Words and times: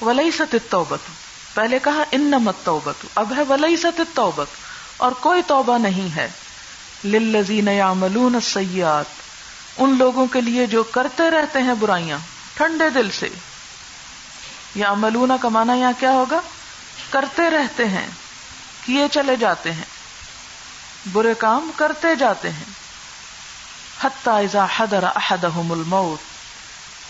ولی 0.00 0.30
ست 0.30 0.54
توبت 0.70 0.98
پہلے 1.54 1.78
کہا 1.78 2.02
ان 2.10 2.20
نمت 2.20 2.54
توبت 2.64 3.06
اب 3.14 3.32
ہے 3.36 3.42
ولی 3.42 3.76
ست 3.76 4.00
توبت 4.14 4.46
اور 4.96 5.12
کوئی 5.12 5.42
توبہ 5.46 5.78
نہیں 5.78 6.16
ہے۔ 6.16 6.28
للذین 7.04 7.68
یعملون 7.68 8.34
السیئات 8.34 9.04
ان 9.76 9.98
لوگوں 9.98 10.26
کے 10.26 10.40
لیے 10.40 10.66
جو 10.66 10.82
کرتے 10.82 11.30
رہتے 11.30 11.62
ہیں 11.62 11.74
برائیاں، 11.78 12.18
ٹھنڈے 12.54 12.90
دل 12.90 13.10
سے۔ 13.10 13.28
یا 14.74 14.94
ملونا 14.94 15.36
کا 15.40 15.48
معنی 15.48 15.80
یہاں 15.80 15.92
کیا 15.98 16.10
ہوگا؟ 16.10 16.40
کرتے 17.10 17.50
رہتے 17.50 17.88
ہیں، 17.88 18.06
کیے 18.86 19.06
چلے 19.12 19.36
جاتے 19.36 19.72
ہیں۔ 19.72 19.84
برے 21.12 21.34
کام 21.38 21.70
کرتے 21.76 22.14
جاتے 22.14 22.50
ہیں۔ 22.50 22.64
اذا 24.26 24.66
حضر 24.76 25.02
احدهم 25.02 25.72
الموت۔ 25.72 26.18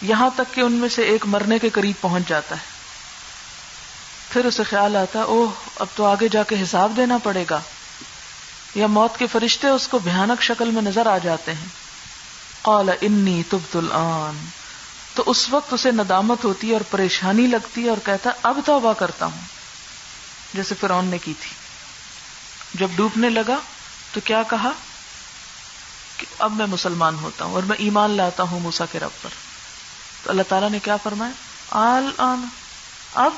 یہاں 0.03 0.31
تک 0.37 0.55
کہ 0.55 0.61
ان 0.61 0.73
میں 0.73 0.89
سے 0.89 1.03
ایک 1.03 1.27
مرنے 1.27 1.59
کے 1.59 1.71
قریب 1.71 1.95
پہنچ 2.01 2.29
جاتا 2.29 2.55
ہے۔ 2.55 2.78
پھر 4.29 4.45
اسے 4.45 4.63
خیال 4.63 4.97
آتا 4.97 5.21
اوہ، 5.21 5.51
اب 5.77 5.87
تو 5.95 6.07
آگے 6.07 6.29
جا 6.29 6.43
کے 6.43 6.63
حساب 6.63 6.93
دینا 6.97 7.19
پڑے 7.19 7.45
گا۔ 7.51 7.61
یا 8.75 8.87
موت 8.87 9.19
کے 9.19 9.27
فرشتے 9.27 9.67
اس 9.67 9.89
کو 9.89 9.99
بھیانک 9.99 10.43
شکل 10.43 10.71
میں 10.71 10.83
نظر 10.83 11.07
آ 11.07 11.19
جاتے 11.19 11.55
ہیں۔ 11.55 11.67
قال، 12.63 12.91
انی 13.01 13.43
تبت 13.49 13.77
الان 13.77 14.47
تو 15.15 15.23
اس 15.27 15.51
وقت 15.51 15.73
اسے 15.73 15.91
ندامت 15.91 16.45
ہوتی 16.45 16.69
ہے 16.69 16.73
اور 16.73 16.81
پریشانی 16.91 17.47
لگتی 17.47 17.85
ہے 17.85 17.89
اور 17.89 17.97
کہتا 18.05 18.31
اب 18.43 18.61
توبہ 18.67 18.93
کرتا 18.93 19.27
ہوں 19.27 19.41
جیسے 20.55 20.75
فرعون 20.81 21.05
نے 21.05 21.19
کی 21.19 21.35
تھی۔ 21.41 21.51
جب 22.75 22.89
ڈوبنے 22.97 23.31
لگا 23.31 23.57
تو 24.13 24.21
کیا 24.25 24.43
کہا؟ 24.43 24.71
کہ 26.17 26.27
اب 26.39 26.53
میں 26.53 26.67
مسلمان 26.67 27.15
ہوتا 27.15 27.45
ہوں 27.45 27.55
اور 27.55 27.63
میں 27.63 27.77
ایمان 27.77 28.11
لاتا 28.11 28.43
ہوں 28.43 28.61
موسا 28.61 28.85
کے 28.93 29.01
رب 29.01 29.23
پر۔ 29.23 29.31
تو 30.23 30.31
اللہ 30.31 30.43
تعالیٰ 30.49 30.71
نے 30.71 30.79
کیا 30.79 30.97
فرمایا؟ 30.97 31.33
آل 31.71 32.11
آن 32.19 32.45
اب 33.15 33.33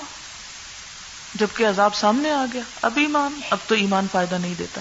جبکہ 1.34 1.66
عذاب 1.66 1.94
سامنے 1.94 2.30
آ 2.30 2.44
گیا۔ 2.52 2.62
اب 2.82 2.92
ایمان، 2.96 3.40
اب 3.50 3.58
تو 3.66 3.74
ایمان 3.74 4.06
فائدہ 4.12 4.34
نہیں 4.34 4.54
دیتا۔ 4.58 4.80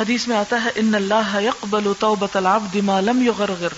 حدیث 0.00 0.28
میں 0.28 0.36
آتا 0.36 0.64
ہے، 0.64 0.70
ان 0.74 0.94
اللہ 0.94 1.40
یقبل 1.42 1.92
توبۃ 1.98 2.36
العبد 2.36 2.76
ما 2.76 3.00
لم 3.00 3.22
یغرغر۔ 3.22 3.72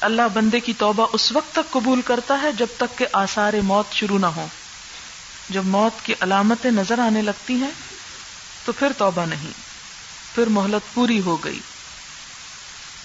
اللہ 0.00 0.22
بندے 0.34 0.60
کی 0.60 0.72
توبہ 0.72 1.06
اس 1.12 1.32
وقت 1.32 1.52
تک 1.52 1.70
قبول 1.70 2.02
کرتا 2.02 2.38
ہے 2.42 2.52
جب 2.52 2.66
تک 2.76 2.98
کہ 2.98 3.06
آثار 3.12 3.52
موت 3.64 3.94
شروع 3.94 4.18
نہ 4.18 4.26
ہو 4.26 4.46
جب 5.50 5.64
موت 5.64 6.06
کی 6.06 6.14
علامتیں 6.20 6.70
نظر 6.70 6.98
آنے 6.98 7.22
لگتی 7.22 7.54
ہیں، 7.54 7.70
تو 8.64 8.72
پھر 8.72 8.92
توبہ 8.98 9.26
نہیں۔ 9.26 9.50
پھر 10.34 10.46
مہلت 10.46 10.94
پوری 10.94 11.20
ہو 11.20 11.36
گئی۔ 11.44 11.58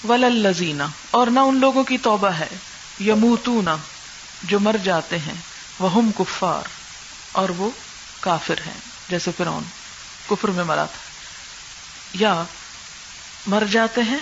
ولزینہ 0.09 0.83
اور 1.11 1.27
نہ 1.27 1.39
ان 1.39 1.59
لوگوں 1.59 1.83
کی 1.83 1.97
توبہ 1.97 2.27
ہے۔ 2.27 2.47
یموتونا 2.99 3.75
جو 4.44 4.59
مر 4.59 4.75
جاتے 4.83 5.17
ہیں۔ 5.17 5.33
وہ 5.80 6.02
کفار، 6.17 6.67
اور 7.31 7.49
وہ 7.49 7.69
کافر 8.23 8.55
ہیں، 8.66 8.77
جیسے 9.09 9.31
فرعون، 9.38 9.63
کفر 10.29 10.47
میں 10.47 10.63
مرا 10.63 10.85
تھا۔ 10.85 10.97
یا 12.13 12.43
مر 13.47 13.63
جاتے 13.71 14.02
ہیں 14.02 14.19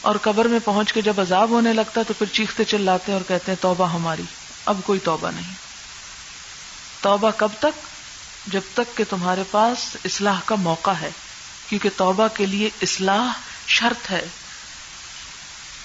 اور 0.00 0.16
قبر 0.22 0.44
میں 0.44 0.58
پہنچ 0.64 0.92
کے 0.92 1.02
جب 1.02 1.20
عذاب 1.20 1.48
ہونے 1.48 1.72
لگتا 1.72 2.00
ہے 2.00 2.04
تو 2.04 2.14
پھر 2.18 2.26
چیختے 2.26 2.64
چلاتے 2.64 3.12
ہیں 3.12 3.18
اور 3.18 3.28
کہتے 3.28 3.52
ہیں، 3.52 3.62
توبہ 3.62 3.92
ہماری۔ 3.92 4.22
اب 4.66 4.80
کوئی 4.84 5.00
توبہ 5.00 5.30
نہیں۔ 5.30 5.54
توبہ 7.00 7.30
کب 7.36 7.48
تک؟ 7.58 7.88
جب 8.46 8.60
تک 8.74 8.96
کہ 8.96 9.04
تمہارے 9.10 9.42
پاس 9.50 9.96
اصلاح 10.04 10.40
کا 10.44 10.54
موقع 10.54 10.90
ہے، 10.90 11.10
کیونکہ 11.68 11.88
توبہ 11.96 12.28
کے 12.34 12.46
لیے 12.46 12.70
اصلاح 12.82 13.40
شرط 13.66 14.10
ہے۔ 14.10 14.26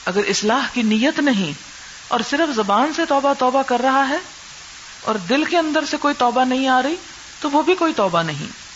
اگر 0.06 0.22
اصلاح 0.28 0.68
کی 0.74 0.82
نیت 0.82 1.20
نہیں 1.20 1.54
اور 2.08 2.20
صرف 2.30 2.56
زبان 2.56 2.94
سے 2.96 3.06
توبہ 3.06 3.34
توبہ 3.40 3.62
کر 3.62 3.80
رہا 3.80 4.10
ہے 4.10 4.18
اور 5.02 5.16
دل 5.16 5.46
کے 5.46 5.58
اندر 5.58 5.84
سے 5.90 5.98
کوئی 5.98 6.14
توبہ 6.18 6.46
نہیں 6.46 6.68
آ 6.68 6.82
رہی 6.82 6.96
تو 7.40 7.52
وہ 7.52 7.62
بھی 7.62 7.76
کوئی 7.76 7.94
توبہ 7.94 8.24
نہیں۔ 8.24 8.68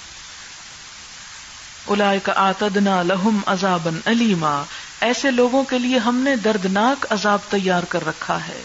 آتدنا 2.36 3.02
لہم 3.02 3.40
عذابن 3.46 4.00
علیما 4.06 4.64
ایسے 5.02 5.32
لوگوں 5.32 5.64
کے 5.64 5.80
لیے 5.80 5.98
ہم 5.98 6.16
نے 6.16 6.36
دردناک 6.36 7.06
عذاب 7.10 7.40
تیار 7.50 7.84
کر 7.84 8.08
رکھا 8.08 8.48
ہے۔ 8.48 8.62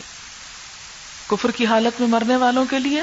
کفر 1.27 1.51
کی 1.51 1.67
حالت 1.67 2.01
میں 2.01 2.09
مرنے 2.09 2.37
والوں 2.37 2.65
کے 2.71 2.79
لیے 2.79 3.03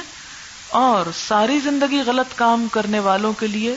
اور 0.69 1.11
ساری 1.27 1.59
زندگی 1.59 2.01
غلط 2.05 2.37
کام 2.37 2.67
کرنے 2.67 2.99
والوں 2.99 3.33
کے 3.33 3.47
لیے 3.47 3.75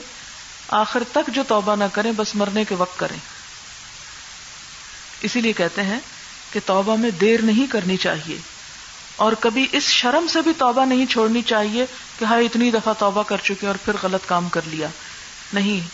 آخر 0.68 1.02
تک 1.12 1.30
جو 1.34 1.42
توبہ 1.48 1.76
نہ 1.76 1.84
کریں، 1.92 2.12
بس 2.16 2.34
مرنے 2.34 2.64
کے 2.64 2.74
وقت 2.74 2.98
کریں۔ 2.98 3.18
اسی 5.22 5.40
لیے 5.40 5.52
کہتے 5.52 5.82
ہیں 5.82 5.98
کہ 6.52 6.60
توبہ 6.66 6.96
میں 6.96 7.10
دیر 7.10 7.42
نہیں 7.42 7.66
کرنی 7.70 7.96
چاہیے۔ 7.96 8.55
اور 9.16 9.32
کبھی 9.40 9.66
اس 9.72 9.82
شرم 9.82 10.26
سے 10.32 10.42
بھی 10.42 10.52
توبہ 10.58 10.84
نہیں 10.84 11.06
چھوڑنی 11.06 11.42
چاہیے 11.42 11.86
کہ 12.18 12.24
ہاں 12.24 12.40
اتنی 12.40 12.70
دفعہ 12.70 12.92
توبہ 12.98 13.22
کر 13.22 13.36
چکے 13.42 13.66
اور 13.66 13.74
پھر 13.84 13.92
غلط 14.02 14.28
کام 14.28 14.48
کر 14.48 14.60
لیا۔ 14.66 14.88
نہیں۔ 15.52 15.88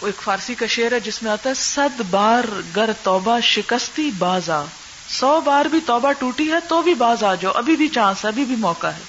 وہ 0.00 0.06
ایک 0.06 0.22
فارسی 0.22 0.54
کا 0.54 0.66
شعر 0.66 0.92
ہے 0.92 1.00
جس 1.00 1.22
میں 1.22 1.32
آتا 1.32 1.48
ہے، 1.48 1.54
صد 1.54 2.00
بار 2.10 2.44
گر 2.76 2.90
توبہ 3.02 3.40
شکستی 3.40 4.10
بازا۔ 4.18 4.64
سو 5.08 5.40
بار 5.40 5.64
بھی 5.64 5.78
توبہ 5.86 6.12
ٹوٹی 6.12 6.52
ہے 6.52 6.58
تو 6.68 6.82
بھی 6.82 6.94
باز 6.94 7.24
آ 7.24 7.34
جاؤ۔ 7.34 7.52
ابھی 7.54 7.76
بھی 7.76 7.88
چانس 7.88 8.24
ہے، 8.24 8.28
ابھی 8.28 8.44
بھی 8.44 8.56
موقع 8.56 8.86
ہے۔ 8.86 9.02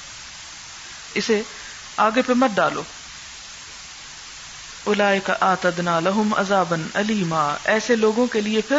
اسے 1.13 1.41
آگے 1.97 2.21
پہ 2.21 2.33
مت 2.33 2.51
ڈالو۔ 2.55 2.83
الا 4.85 5.13
کا 5.25 5.33
آتدنا 5.39 5.99
لہم 5.99 6.33
عذابن 6.37 6.87
علیما 6.93 7.55
ایسے 7.63 7.95
لوگوں 7.95 8.27
کے 8.27 8.41
لیے 8.41 8.61
پھر 8.61 8.77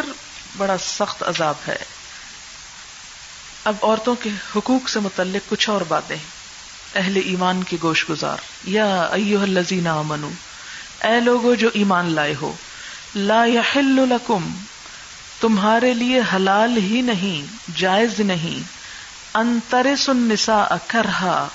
بڑا 0.57 0.77
سخت 0.77 1.23
عذاب 1.23 1.55
ہے۔ 1.67 2.02
اب 3.63 3.75
عورتوں 3.81 4.15
کے 4.15 4.29
حقوق 4.55 4.89
سے 4.89 4.99
متعلق 4.99 5.49
کچھ 5.49 5.69
اور 5.69 5.81
باتیں 5.87 6.15
اہل 6.95 7.21
ایمان 7.25 7.63
کی 7.63 7.77
گوش 7.81 8.05
گزار 8.09 8.37
یا 8.63 9.01
ایوہ 9.01 9.41
الذین 9.41 9.87
آمنو، 9.87 10.29
اے 11.03 11.19
لوگو 11.19 11.55
جو 11.55 11.69
ایمان 11.73 12.11
لائے 12.11 12.35
ہو، 12.41 12.53
لا 13.15 13.45
يحل 13.45 14.07
لکم، 14.09 14.51
تمہارے 15.41 15.93
لیے 15.93 16.21
حلال 16.35 16.77
ہی 16.77 17.01
نہیں، 17.01 17.55
جائز 17.75 18.19
نہیں۔ 18.19 18.63
انترس 19.33 20.09
النساء 20.09 20.75
کرہا، 20.87 21.47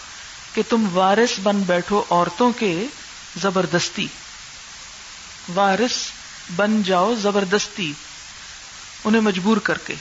کہ 0.55 0.63
تم 0.69 0.89
وارث 0.93 1.41
بن 1.43 1.59
بیٹھو 1.59 2.05
عورتوں 2.11 2.53
کے 2.53 2.85
زبردستی۔ 3.41 4.07
وارث 5.55 5.93
بن 6.57 6.83
جاؤ 6.83 7.15
زبردستی، 7.15 7.93
انہیں 9.05 9.23
مجبور 9.23 9.57
کر 9.57 9.79
کے۔ 9.79 9.95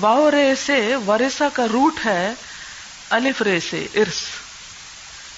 واؤ 0.00 0.30
رے 0.30 0.54
سے 0.66 0.96
ورثہ 0.96 1.44
کا 1.52 1.66
روٹ 1.72 2.06
ہے 2.06 2.32
الف 3.10 3.42
رے 3.42 3.60
سے 3.70 3.86
ارس 3.94 4.22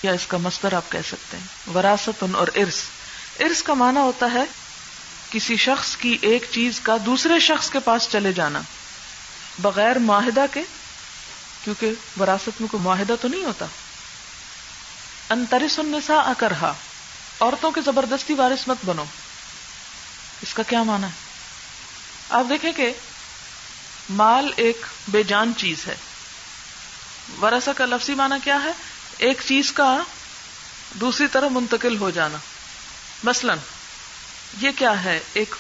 یا 0.03 0.13
اس 0.13 0.27
کا 0.27 0.37
مستر 0.37 0.73
آپ 0.73 0.93
کہہ 0.93 1.09
سکتے 1.09 1.37
ہیں 1.37 1.75
وراثت 1.75 2.25
اور 2.35 2.49
ارس 2.57 2.83
ارس 3.41 3.63
کا 3.63 3.75
معنی 3.75 4.01
ہوتا 4.01 4.27
ہے 4.35 4.45
کسی 5.31 5.57
شخص 5.57 5.97
کی 5.97 6.19
ایک 6.21 6.47
چیز 6.51 6.81
کا 6.81 6.97
دوسرے 7.07 7.39
شخص 7.39 7.71
کے 7.71 7.79
پاس 7.79 8.09
چلے 8.11 8.33
جانا، 8.33 8.61
بغیر 9.59 9.99
معاہدہ 9.99 10.47
کے، 10.53 10.63
کیونکہ 11.65 11.93
وراثت 12.21 12.61
میں 12.61 12.69
کوئی 12.69 12.83
معاہدہ 12.83 13.15
تو 13.21 13.29
نہیں 13.29 13.45
ہوتا۔ 13.45 13.67
انترس 15.31 15.79
النساء 15.79 16.23
اکرہا، 16.31 16.73
عورتوں 17.41 17.71
کے 17.71 17.81
زبردستی 17.85 18.35
وارث 18.35 18.69
مت 18.69 18.77
بنو۔ 18.85 19.05
اس 20.43 20.55
کا 20.55 20.63
کیا 20.63 20.83
مانا 20.83 21.07
ہے؟ 21.07 21.13
آپ 22.31 22.45
دیکھیں 22.49 22.73
کہ 22.73 22.93
مال 24.11 24.53
ایک 24.57 24.87
بے 25.09 25.23
جان 25.23 25.53
چیز 25.57 25.87
ہے۔ 25.87 25.97
ورثہ 27.43 27.71
کا 27.77 27.87
لفظی 27.87 28.15
معنی 28.15 28.35
کیا 28.45 28.63
ہے؟ 28.65 28.71
ایک 29.19 29.41
چیز 29.47 29.73
کا 29.73 29.99
دوسری 30.95 31.27
طرف 31.27 31.51
منتقل 31.51 31.97
ہو 31.97 32.11
جانا۔ 32.11 32.39
مثلا، 33.25 33.55
یہ 34.61 34.71
کیا 34.77 35.05
ہے؟ 35.05 35.21
ایک 35.33 35.55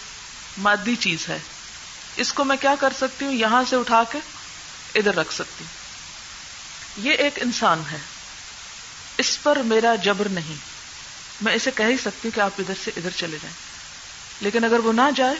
مادی 0.58 0.96
چیز 0.96 1.28
ہے۔ 1.28 1.38
اس 2.16 2.32
کو 2.32 2.44
میں 2.44 2.56
کیا 2.56 2.74
کر 2.80 2.92
سکتی 3.00 3.24
ہوں؟ 3.24 3.32
یہاں 3.32 3.64
سے 3.70 3.76
اٹھا 3.76 4.02
کے 4.12 4.18
ادھر 4.94 5.14
رکھ 5.14 5.34
سکتی 5.34 5.64
ہوں۔ 5.64 5.80
یہ 7.06 7.12
ایک 7.12 7.32
انسان 7.36 7.82
ہے۔ 7.92 7.98
اس 9.18 9.42
پر 9.42 9.56
میرا 9.56 9.94
جبر 9.94 10.28
نہیں۔ 10.28 10.56
میں 11.40 11.54
اسے 11.54 11.70
کہہ 11.70 11.84
ہی 11.84 11.96
سکتی 11.96 12.20
ہوں 12.24 12.30
کہ 12.30 12.40
آپ 12.40 12.50
ادھر 12.58 12.74
سے 12.84 12.90
ادھر 12.96 13.10
چلے 13.16 13.38
جائیں۔ 13.42 13.56
لیکن 14.40 14.64
اگر 14.64 14.78
وہ 14.78 14.92
نہ 14.92 15.10
جائے 15.16 15.34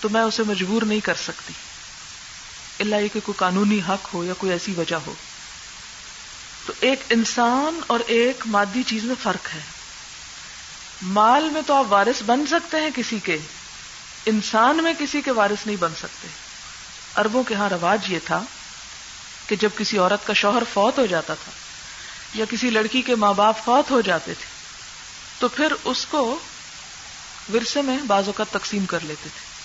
تو 0.00 0.08
میں 0.08 0.20
اسے 0.20 0.42
مجبور 0.42 0.82
نہیں 0.82 1.00
کر 1.00 1.14
سکتی۔ 1.14 1.52
اللہ 2.78 2.96
یہ 2.96 3.08
کہ 3.12 3.20
کوئی 3.20 3.38
قانونی 3.38 3.80
حق 3.88 4.14
ہو 4.14 4.24
یا 4.24 4.32
کوئی 4.38 4.52
ایسی 4.52 4.74
وجہ 4.76 4.96
ہو۔ 4.96 5.14
تو 6.66 6.72
ایک 6.80 7.00
انسان 7.10 7.80
اور 7.86 8.00
ایک 8.06 8.42
مادی 8.46 8.82
چیز 8.82 9.04
میں 9.04 9.14
فرق 9.22 9.54
ہے۔ 9.54 9.60
مال 11.02 11.50
میں 11.50 11.62
تو 11.66 11.74
آپ 11.74 11.84
وارث 11.88 12.22
بن 12.26 12.46
سکتے 12.46 12.76
ہیں 12.76 12.90
کسی 12.96 13.18
کے، 13.18 13.38
انسان 14.26 14.76
میں 14.76 14.92
کسی 14.98 15.20
کے 15.20 15.30
وارث 15.30 15.66
نہیں 15.66 15.76
بن 15.76 15.92
سکتے۔ 15.98 16.28
اربوں 17.16 17.42
کے 17.42 17.54
ہاں 17.54 17.68
رواج 17.68 18.12
یہ 18.12 18.18
تھا 18.24 18.42
کہ 19.46 19.56
جب 19.56 19.70
کسی 19.76 19.98
عورت 19.98 20.26
کا 20.26 20.32
شوہر 20.32 20.62
فوت 20.72 20.98
ہو 20.98 21.06
جاتا 21.06 21.34
تھا 21.34 21.52
یا 22.34 22.44
کسی 22.50 22.70
لڑکی 22.70 23.02
کے 23.02 23.14
ماں 23.14 23.34
باپ 23.34 23.64
فوت 23.64 23.90
ہو 23.90 24.00
جاتے 24.00 24.34
تھے، 24.34 24.46
تو 25.38 25.48
پھر 25.48 25.72
اس 25.84 26.06
کو 26.06 26.38
ورثے 27.54 27.82
میں 27.82 27.98
بازو 28.06 28.32
کا 28.32 28.44
تقسیم 28.52 28.86
کر 28.86 28.98
لیتے 29.00 29.28
تھے۔ 29.34 29.56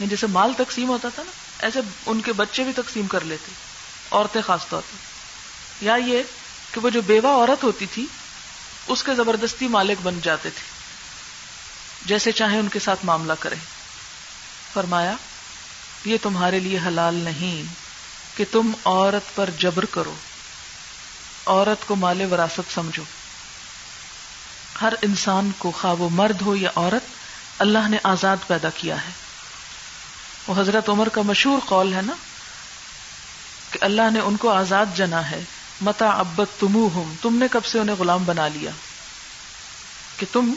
یعنی 0.00 0.10
جیسے 0.10 0.26
مال 0.26 0.52
تقسیم 0.56 0.88
ہوتا 0.88 1.08
تھا 1.14 1.22
نا 1.22 1.30
ایسے 1.62 1.80
ان 2.06 2.20
کے 2.20 2.32
بچے 2.32 2.64
بھی 2.64 2.72
تقسیم 2.72 3.06
کر 3.06 3.20
لیتے، 3.20 3.52
عورتیں 4.10 4.42
خاص 4.42 4.66
طور 4.68 4.82
پر۔ 4.82 4.96
یا 5.84 5.94
یہ 5.94 6.22
کہ 6.72 6.80
وہ 6.80 6.90
جو 6.90 7.02
بیوہ 7.02 7.28
عورت 7.28 7.64
ہوتی 7.64 7.86
تھی، 7.86 8.06
اس 8.86 9.02
کے 9.02 9.14
زبردستی 9.14 9.68
مالک 9.68 9.98
بن 10.02 10.20
جاتے 10.22 10.50
تھے۔ 10.50 10.62
جیسے 12.06 12.32
چاہے 12.32 12.58
ان 12.58 12.68
کے 12.68 12.78
ساتھ 12.78 13.00
معاملہ 13.04 13.32
کریں 13.40 13.58
فرمایا، 14.72 15.12
یہ 16.04 16.16
تمہارے 16.22 16.58
لیے 16.58 16.78
حلال 16.86 17.14
نہیں 17.14 17.74
کہ 18.36 18.44
تم 18.50 18.72
عورت 18.84 19.36
پر 19.36 19.50
جبر 19.58 19.84
کرو۔ 19.84 20.14
عورت 21.46 21.86
کو 21.86 21.96
مال 21.96 22.32
وراثت 22.32 22.74
سمجھو۔ 22.74 23.02
ہر 24.80 24.92
انسان 25.02 25.50
کو 25.58 25.70
خواب 25.70 26.00
و 26.00 26.08
مرد 26.08 26.42
ہو 26.42 26.56
یا 26.56 26.70
عورت، 26.76 27.08
اللہ 27.58 27.88
نے 27.88 27.96
آزاد 28.02 28.36
پیدا 28.46 28.68
کیا 28.70 29.04
ہے۔ 29.04 29.21
وہ 30.46 30.60
حضرت 30.60 30.88
عمر 30.88 31.08
کا 31.08 31.22
مشہور 31.22 31.58
قول 31.66 31.94
ہے 31.94 32.00
نا 32.02 32.12
کہ 33.70 33.78
اللہ 33.80 34.02
نے 34.12 34.20
ان 34.20 34.36
کو 34.36 34.50
آزاد 34.50 34.86
جنا 34.94 35.30
ہے۔ 35.30 35.44
متا 35.80 36.08
ابت 36.08 36.60
تمو 36.60 36.88
ہوں 36.94 37.14
تم 37.22 37.36
نے 37.36 37.46
کب 37.50 37.64
سے 37.64 37.78
انہیں 37.78 37.96
غلام 37.96 38.24
بنا 38.24 38.48
لیا؟ 38.48 38.70
کہ 40.16 40.26
تم 40.32 40.54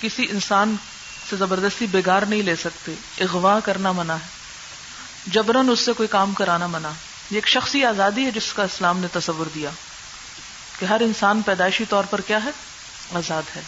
کسی 0.00 0.26
انسان 0.30 0.76
سے 1.30 1.36
زبردستی 1.36 1.86
بگاڑ 1.86 2.24
نہیں 2.24 2.42
لے 2.42 2.56
سکتے، 2.56 2.94
اغوا 3.20 3.60
کرنا 3.60 3.92
منع 3.92 4.14
ہے 4.14 4.38
جبرن 5.26 5.70
اس 5.70 5.80
سے 5.80 5.92
کوئی 5.92 6.08
کام 6.08 6.34
کرانا 6.34 6.66
منع۔ 6.66 6.88
یہ 7.30 7.36
ایک 7.36 7.48
شخصی 7.48 7.84
آزادی 7.84 8.24
ہے 8.24 8.30
جس 8.30 8.52
کا 8.52 8.62
اسلام 8.62 8.98
نے 8.98 9.06
تصور 9.12 9.46
دیا 9.54 9.70
کہ 10.78 10.84
ہر 10.84 11.00
انسان 11.00 11.42
پیدائشی 11.42 11.84
طور 11.88 12.04
پر 12.04 12.20
کیا 12.20 12.44
ہے؟ 12.44 12.50
آزاد 13.14 13.42
ہے۔ 13.56 13.60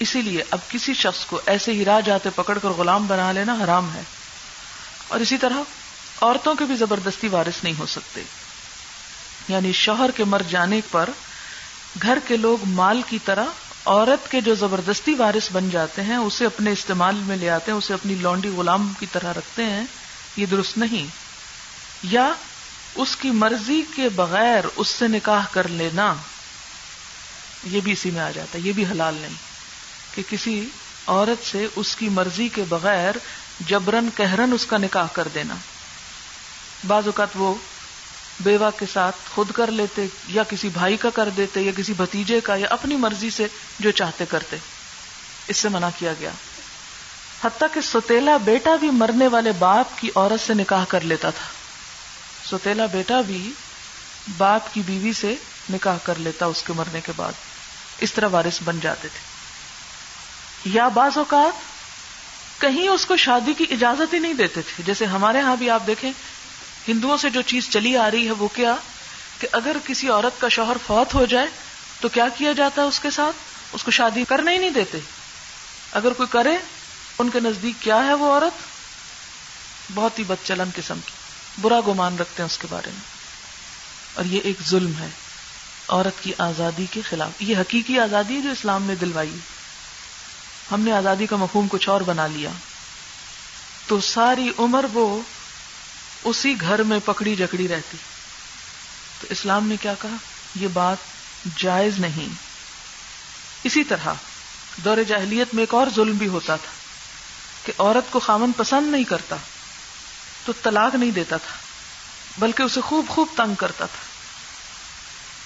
اسی 0.00 0.22
لیے 0.22 0.42
اب 0.50 0.58
کسی 0.68 0.94
شخص 0.94 1.26
کو 1.26 1.40
ایسے 1.46 1.72
ہی 1.72 1.84
راہ 1.84 2.00
جاتے 2.00 2.28
پکڑ 2.34 2.58
کر 2.58 2.68
غلام 2.68 3.06
بنا 3.06 3.32
لینا 3.32 3.56
حرام 3.64 3.94
ہے۔ 3.94 4.02
اور 5.08 5.20
اسی 5.20 5.38
طرح 5.38 5.56
عورتوں 6.20 6.54
کے 6.54 6.64
بھی 6.64 6.76
زبردستی 6.76 7.28
وارث 7.28 7.64
نہیں 7.64 7.78
ہو 7.78 7.86
سکتے۔ 7.86 8.22
یعنی 9.48 9.72
شوہر 9.72 10.10
کے 10.10 10.24
مر 10.24 10.42
جانے 10.48 10.80
پر 10.90 11.10
گھر 12.02 12.18
کے 12.26 12.36
لوگ 12.36 12.58
مال 12.66 13.02
کی 13.08 13.18
طرح 13.24 13.44
عورت 13.84 14.30
کے 14.30 14.40
جو 14.40 14.54
زبردستی 14.54 15.14
وارث 15.14 15.48
بن 15.52 15.70
جاتے 15.70 16.02
ہیں، 16.02 16.16
اسے 16.16 16.46
اپنے 16.46 16.72
استعمال 16.72 17.14
میں 17.14 17.36
لے 17.36 17.50
آتے 17.50 17.70
ہیں، 17.70 17.78
اسے 17.78 17.94
اپنی 17.94 18.14
لونڈی 18.14 18.48
غلام 18.48 18.92
کی 18.98 19.06
طرح 19.12 19.32
رکھتے 19.32 19.64
ہیں، 19.64 19.84
یہ 20.36 20.46
درست 20.46 20.78
نہیں۔ 20.78 21.06
یا 22.02 22.32
اس 22.94 23.16
کی 23.16 23.30
مرضی 23.30 23.82
کے 23.96 24.08
بغیر 24.08 24.64
اس 24.76 24.88
سے 24.88 25.08
نکاح 25.08 25.44
کر 25.50 25.68
لینا، 25.68 26.14
یہ 27.64 27.80
بھی 27.80 27.92
اسی 27.92 28.10
میں 28.10 28.20
آ 28.20 28.30
جاتا 28.30 28.58
ہے، 28.58 28.68
یہ 28.68 28.72
بھی 28.72 28.86
حلال 28.86 29.14
نہیں۔ 29.14 29.43
کہ 30.14 30.22
کسی 30.28 30.68
عورت 31.06 31.46
سے 31.46 31.66
اس 31.76 31.96
کی 31.96 32.08
مرضی 32.08 32.48
کے 32.48 32.64
بغیر 32.68 33.14
جبرن 33.60 34.08
کہرن 34.14 34.52
اس 34.52 34.66
کا 34.66 34.78
نکاح 34.78 35.06
کر 35.12 35.28
دینا۔ 35.34 35.54
بعض 36.86 37.06
اوقات 37.06 37.28
وہ 37.34 37.54
بیوہ 38.40 38.70
کے 38.78 38.86
ساتھ 38.92 39.16
خود 39.34 39.52
کر 39.52 39.70
لیتے، 39.70 40.06
یا 40.28 40.42
کسی 40.42 40.68
بھائی 40.68 40.96
کا 40.96 41.10
کر 41.10 41.28
دیتے، 41.28 41.60
یا 41.60 41.72
کسی 41.76 41.92
بھتیجے 41.92 42.40
کا، 42.40 42.56
یا 42.56 42.66
اپنی 42.70 42.96
مرضی 42.96 43.30
سے 43.30 43.46
جو 43.78 43.90
چاہتے 43.90 44.24
کرتے۔ 44.26 44.56
اس 45.48 45.56
سے 45.56 45.68
منع 45.68 45.88
کیا 45.98 46.12
گیا۔ 46.20 46.30
حتیٰ 47.44 47.68
کہ 47.74 47.80
ستیلا 47.80 48.36
بیٹا 48.36 48.76
بھی 48.76 48.90
مرنے 48.90 49.28
والے 49.28 49.52
باپ 49.52 50.00
کی 50.00 50.10
عورت 50.14 50.46
سے 50.46 50.54
نکاح 50.54 50.84
کر 50.88 51.00
لیتا 51.00 51.30
تھا۔ 51.30 51.46
ستیلا 52.56 52.86
بیٹا 52.86 53.20
بھی 53.20 53.52
باپ 54.36 54.74
کی 54.74 54.82
بیوی 54.86 55.12
سے 55.12 55.34
نکاح 55.70 55.96
کر 56.02 56.14
لیتا 56.18 56.46
اس 56.46 56.62
کے 56.62 56.72
مرنے 56.72 57.00
کے 57.00 57.12
بعد۔ 57.16 57.32
اس 58.00 58.12
طرح 58.12 58.28
وارث 58.32 58.58
بن 58.64 58.80
جاتے 58.80 59.08
تھے۔ 59.08 59.33
یا 60.64 60.88
بعض 60.88 61.18
اوقات 61.18 61.74
کہیں 62.60 62.88
اس 62.88 63.06
کو 63.06 63.16
شادی 63.16 63.52
کی 63.52 63.64
اجازت 63.70 64.14
ہی 64.14 64.18
نہیں 64.18 64.34
دیتے 64.34 64.62
تھے۔ 64.62 64.82
جیسے 64.86 65.04
ہمارے 65.04 65.40
ہاں 65.40 65.56
بھی 65.56 65.70
آپ 65.70 65.82
دیکھیں، 65.86 66.12
ہندوؤں 66.88 67.16
سے 67.16 67.30
جو 67.30 67.42
چیز 67.42 67.70
چلی 67.70 67.96
آ 67.96 68.10
رہی 68.10 68.26
ہے 68.26 68.30
وہ 68.30 68.48
کیا؟ 68.48 68.76
کہ 69.38 69.48
اگر 69.52 69.76
کسی 69.84 70.08
عورت 70.08 70.40
کا 70.40 70.48
شوہر 70.48 70.76
فوت 70.86 71.14
ہو 71.14 71.26
جائے 71.26 71.46
تو 72.00 72.08
کیا 72.08 72.28
کیا 72.28 72.52
جاتا 72.52 72.82
ہے 72.82 72.86
اس 72.86 73.00
کے 73.00 73.10
ساتھ؟ 73.10 73.36
اس 73.72 73.84
کو 73.84 73.90
شادی 73.90 74.24
کرنے 74.24 74.52
ہی 74.52 74.58
نہیں 74.58 74.70
دیتے۔ 74.70 74.98
اگر 75.92 76.12
کوئی 76.12 76.26
کرے، 76.30 76.56
ان 77.18 77.30
کے 77.30 77.40
نزدیک 77.40 77.82
کیا 77.82 78.06
ہے 78.06 78.14
وہ 78.14 78.32
عورت؟ 78.32 78.52
بہت 79.94 80.18
ہی 80.18 80.24
بد 80.24 80.46
چلن 80.46 80.70
قسم 80.76 80.98
کی۔ 81.06 81.12
برا 81.60 81.80
گمان 81.88 82.18
رکھتے 82.18 82.42
ہیں 82.42 82.50
اس 82.50 82.58
کے 82.58 82.66
بارے 82.70 82.90
میں۔ 82.90 83.00
اور 84.14 84.24
یہ 84.24 84.40
ایک 84.44 84.56
ظلم 84.68 84.92
ہے۔ 84.98 85.08
عورت 85.88 86.22
کی 86.22 86.32
آزادی 86.38 86.86
کے 86.90 87.00
خلاف۔ 87.02 87.42
یہ 87.42 87.56
حقیقی 87.56 87.98
آزادی 87.98 88.36
ہے 88.36 88.40
جو 88.40 88.50
اسلام 88.50 88.82
نے 88.82 88.94
دلوائی۔ 88.94 89.36
ہم 90.72 90.80
نے 90.80 90.92
آزادی 90.92 91.26
کا 91.26 91.36
مفہوم 91.36 91.68
کچھ 91.68 91.88
اور 91.88 92.00
بنا 92.00 92.26
لیا۔ 92.26 92.50
تو 93.86 94.00
ساری 94.00 94.50
عمر 94.58 94.84
وہ 94.92 95.20
اسی 96.24 96.60
گھر 96.60 96.82
میں 96.82 96.98
پکڑی 97.04 97.36
جکڑی 97.36 97.68
رہتی۔ 97.68 97.96
تو 99.20 99.26
اسلام 99.30 99.66
نے 99.66 99.76
کیا 99.76 99.94
کہا؟ 100.02 100.16
یہ 100.54 100.68
بات 100.68 100.96
جائز 101.56 101.98
نہیں۔ 101.98 102.28
اسی 103.64 103.84
طرح 103.84 104.08
دور 104.76 104.96
جاہلیت 105.08 105.54
میں 105.54 105.62
ایک 105.62 105.74
اور 105.74 105.86
ظلم 105.96 106.16
بھی 106.16 106.28
ہوتا 106.28 106.56
تھا 106.56 106.72
کہ 107.66 107.72
عورت 107.78 108.12
کو 108.12 108.18
خامن 108.18 108.52
پسند 108.52 108.92
نہیں 108.92 109.04
کرتا، 109.04 109.36
تو 110.44 110.52
طلاق 110.62 110.94
نہیں 110.94 111.10
دیتا 111.10 111.36
تھا، 111.36 111.56
بلکہ 112.38 112.62
اسے 112.62 112.80
خوب 112.80 113.08
خوب 113.08 113.28
تنگ 113.36 113.54
کرتا 113.54 113.86
تھا۔ 113.86 114.04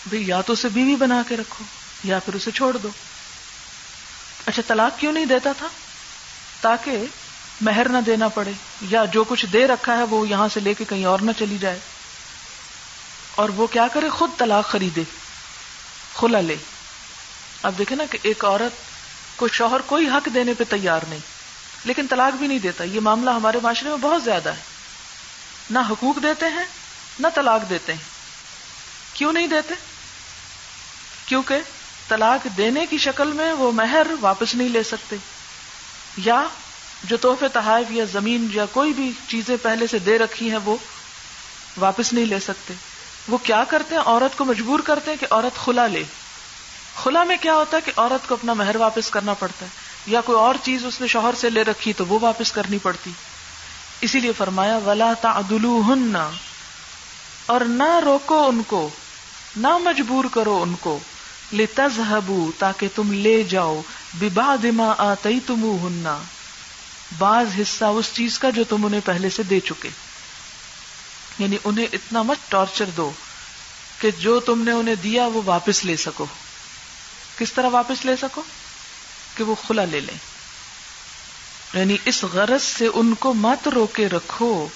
بھئی 0.07 0.29
یا 0.29 0.41
تو 0.41 0.53
اسے 0.53 0.69
بیوی 0.69 0.97
بنا 0.97 1.23
کے 1.29 1.37
رکھو 1.37 1.65
یا 2.05 2.19
پھر 2.19 2.35
اسے 2.35 2.51
چھوڑ 2.51 2.77
دو۔ 2.77 2.89
اچھا 4.49 4.63
طلاق 4.67 5.01
کیوں 5.01 5.13
نہیں 5.13 5.25
دیتا 5.25 5.53
تھا؟ 5.59 5.67
تاکہ 6.61 7.05
مہر 7.61 7.89
نہ 7.89 7.99
دینا 8.07 8.29
پڑے، 8.29 8.53
یا 8.81 9.05
جو 9.05 9.25
کچھ 9.25 9.47
دے 9.47 9.67
رکھا 9.67 9.99
ہے 9.99 10.03
وہ 10.03 10.29
یہاں 10.29 10.49
سے 10.49 10.61
لے 10.61 10.75
کے 10.75 10.85
کہیں 10.85 11.05
اور 11.05 11.19
نہ 11.19 11.31
چلی 11.39 11.59
جائے۔ 11.59 11.79
اور 13.35 13.49
وہ 13.49 13.67
کیا 13.67 13.89
کرے؟ 13.89 14.09
خود 14.09 14.31
طلاق 14.39 14.65
خریدے 14.65 15.03
کھلا 16.15 16.41
لے۔ 16.41 16.57
اب 17.63 17.75
دیکھیں 17.79 17.97
نا 17.97 18.05
کہ 18.11 18.19
ایک 18.23 18.45
عورت 18.45 18.73
کو 19.39 19.49
شوہر 19.49 19.81
کوئی 19.81 20.09
حق 20.09 20.29
دینے 20.35 20.55
پہ 20.55 20.65
تیار 20.69 21.01
نہیں، 21.09 21.21
لیکن 21.85 22.07
طلاق 22.11 22.37
بھی 22.37 22.47
نہیں 22.47 22.59
دیتا۔ 22.59 22.85
یہ 22.85 23.01
معاملہ 23.01 23.31
ہمارے 23.31 23.59
معاشرے 23.63 23.89
میں 23.89 23.97
بہت 23.97 24.25
زیادہ 24.25 24.49
ہے۔ 24.49 24.63
نہ 25.71 25.79
حقوق 25.91 26.23
دیتے 26.23 26.47
ہیں، 26.47 26.65
نہ 27.21 27.27
طلاق 27.35 27.71
دیتے 27.71 27.93
ہیں۔ 27.93 28.05
کیوں 29.13 29.33
نہیں 29.33 29.47
دیتے؟ 29.47 29.75
کیونکہ 31.27 31.59
طلاق 32.09 32.47
دینے 32.57 32.87
کی 32.87 32.99
شکل 32.99 33.33
میں 33.33 33.53
وہ 33.53 33.73
مہر 33.73 34.07
واپس 34.21 34.55
نہیں 34.55 34.69
لے 34.69 34.83
سکتے۔ 34.83 35.17
یا 36.17 36.43
جو 37.05 37.17
تحفے 37.17 37.49
تحائف 37.49 37.93
یا 37.93 38.05
زمین 38.13 38.49
یا 38.53 38.67
کوئی 38.67 38.93
بھی 38.93 39.13
چیزیں 39.29 39.57
پہلے 39.63 39.87
سے 39.87 39.99
دے 39.99 40.19
رکھی 40.19 40.51
ہیں 40.51 40.59
وہ 40.65 40.77
واپس 41.77 42.13
نہیں 42.13 42.27
لے 42.27 42.41
سکتے۔ 42.41 42.75
وہ 43.29 43.39
کیا 43.39 43.65
کرتے 43.69 43.95
ہیں؟ 43.95 44.03
عورت 44.03 44.39
کو 44.39 44.45
مجبور 44.45 44.81
کرتے 44.81 45.11
ہیں 45.11 45.19
کہ 45.19 45.27
عورت 45.31 45.59
خلا 45.59 45.87
لے۔ 45.87 46.03
خلا 46.97 47.25
میں 47.25 47.37
کیا 47.41 47.55
ہوتا 47.55 47.77
ہے 47.77 47.83
کہ 47.83 47.93
عورت 47.97 48.29
کو 48.29 48.35
اپنا 48.35 48.53
مہر 48.55 48.77
واپس 48.77 49.11
کرنا 49.11 49.35
پڑتا 49.35 49.67
ہے۔ 49.67 49.71
یا 50.07 50.21
کوئی 50.21 50.39
اور 50.39 50.55
چیز 50.63 50.85
اس 50.85 51.01
نے 51.01 51.07
شوہر 51.07 51.35
سے 51.35 51.51
لے 51.51 51.63
رکھی 51.63 51.93
تو 51.93 52.07
وہ 52.07 52.19
واپس 52.23 52.53
کرنی 52.53 52.79
پڑتی۔ 52.79 53.11
اسی 54.01 54.21
لیے 54.21 54.33
فرمایا، 54.33 54.77
ولا 54.77 55.13
تعدلو 55.21 55.83
ہن 55.89 56.17
اور 57.47 57.61
نہ 57.61 58.01
روکو 58.05 58.49
ان 58.49 58.63
کو، 58.67 58.91
نہ 59.57 59.79
مجبور 59.79 60.25
کرو 60.33 60.63
ان 60.63 60.75
کو۔ 60.81 60.99
لے 61.53 61.67
تاکہ 62.59 62.89
تم 62.95 63.13
لے 63.13 63.43
جاؤ 63.43 63.83
ببا 64.15 64.57
دما 64.63 64.95
آئی 64.99 65.41
تم 65.47 65.65
ہننا 65.65 66.23
بعض 67.19 67.47
حصہ 67.61 67.85
اس 67.85 68.07
چیز 68.13 68.39
کا 68.39 68.51
جو 68.51 68.65
تم 68.65 68.87
انہیں 68.87 69.01
پہلے 69.05 69.31
سے 69.31 69.43
دے 69.43 69.61
چکے۔ 69.61 69.89
یعنی 71.39 71.57
انہیں 71.65 71.87
اتنا 71.93 72.23
مت 72.23 72.51
ٹارچر 72.51 72.85
دو 72.97 73.11
کہ 73.99 74.11
جو 74.11 74.41
تم 74.41 74.63
نے 74.63 74.71
انہیں 74.71 74.95
دیا 74.95 75.27
وہ 75.27 75.43
واپس 75.45 75.85
لے 75.85 75.97
سکو۔ 75.97 76.27
کس 77.39 77.53
طرح 77.53 77.69
واپس 77.69 78.05
لے 78.05 78.13
سکو؟ 78.23 78.43
کہ 79.37 79.45
وہ 79.45 79.55
کھلا 79.67 79.85
لے 79.85 80.01
لیں۔ 80.01 80.17
یعنی 81.79 81.97
اس 82.05 82.25
غرض 82.25 82.63
سے 82.63 82.89
ان 82.95 83.15
کو 83.15 83.35
مت 83.35 83.69
روکے 83.69 84.09
رکھو 84.09 84.69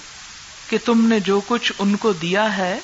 کہ 0.69 0.77
تم 0.85 1.07
نے 1.07 1.19
جو 1.19 1.41
کچھ 1.47 1.73
ان 1.79 1.95
کو 1.95 2.13
دیا 2.13 2.57
ہے، 2.57 2.79